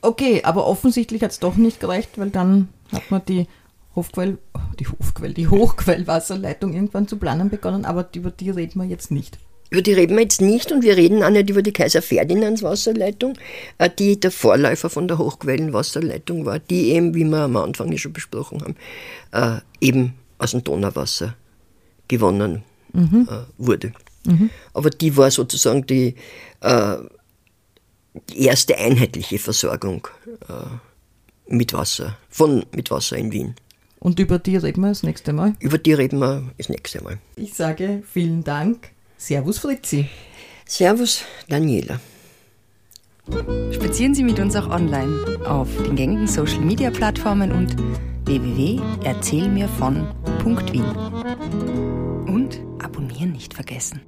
Okay, 0.00 0.42
aber 0.42 0.66
offensichtlich 0.66 1.22
hat 1.22 1.30
es 1.30 1.38
doch 1.38 1.56
nicht 1.56 1.80
gereicht, 1.80 2.10
weil 2.16 2.30
dann 2.30 2.68
hat 2.92 3.10
man 3.10 3.24
die 3.24 3.46
Hofquell, 3.94 4.38
die 4.78 4.86
Hofquell, 4.86 5.34
die 5.34 5.48
Hochquellwasserleitung 5.48 6.72
irgendwann 6.74 7.08
zu 7.08 7.16
planen 7.16 7.50
begonnen, 7.50 7.84
aber 7.84 8.08
über 8.14 8.30
die 8.30 8.50
reden 8.50 8.80
wir 8.80 8.88
jetzt 8.88 9.10
nicht. 9.10 9.38
Über 9.72 9.80
die 9.80 9.94
reden 9.94 10.16
wir 10.16 10.22
jetzt 10.22 10.42
nicht 10.42 10.70
und 10.70 10.82
wir 10.82 10.98
reden 10.98 11.22
auch 11.22 11.30
nicht 11.30 11.48
über 11.48 11.62
die 11.62 11.72
Kaiser 11.72 12.02
Ferdinands 12.02 12.62
Wasserleitung, 12.62 13.38
äh, 13.78 13.88
die 13.88 14.20
der 14.20 14.30
Vorläufer 14.30 14.90
von 14.90 15.08
der 15.08 15.16
Hochquellenwasserleitung 15.16 16.44
war, 16.44 16.58
die 16.58 16.90
eben, 16.90 17.14
wie 17.14 17.24
wir 17.24 17.38
am 17.38 17.56
Anfang 17.56 17.96
schon 17.96 18.12
besprochen 18.12 18.60
haben, 18.60 18.76
äh, 19.32 19.60
eben 19.86 20.12
aus 20.36 20.50
dem 20.50 20.62
Donauwasser 20.62 21.36
gewonnen 22.06 22.64
mhm. 22.92 23.26
Äh, 23.30 23.44
wurde. 23.56 23.94
Mhm. 24.26 24.50
Aber 24.74 24.90
die 24.90 25.16
war 25.16 25.30
sozusagen 25.30 25.86
die, 25.86 26.14
die 28.28 28.44
erste 28.44 28.76
einheitliche 28.76 29.38
Versorgung 29.38 30.06
mit 31.48 31.72
Wasser, 31.72 32.18
von 32.28 32.64
mit 32.72 32.90
Wasser 32.92 33.16
in 33.16 33.32
Wien. 33.32 33.54
Und 34.02 34.18
über 34.18 34.40
die 34.40 34.56
reden 34.56 34.80
wir 34.80 34.88
das 34.88 35.04
nächste 35.04 35.32
Mal? 35.32 35.54
Über 35.60 35.78
die 35.78 35.92
reden 35.92 36.18
wir 36.18 36.50
das 36.58 36.68
nächste 36.68 37.04
Mal. 37.04 37.18
Ich 37.36 37.54
sage 37.54 38.02
vielen 38.04 38.42
Dank. 38.42 38.90
Servus 39.16 39.60
Fritzi. 39.60 40.08
Servus 40.66 41.22
Daniela. 41.48 42.00
Spazieren 43.70 44.16
Sie 44.16 44.24
mit 44.24 44.40
uns 44.40 44.56
auch 44.56 44.68
online 44.68 45.40
auf 45.46 45.68
den 45.84 45.94
gängigen 45.94 46.26
Social 46.26 46.62
Media 46.62 46.90
Plattformen 46.90 47.52
und 47.52 47.76
www.erzählmirvon.wien. 48.24 50.84
Und 52.26 52.58
abonnieren 52.82 53.30
nicht 53.30 53.54
vergessen. 53.54 54.00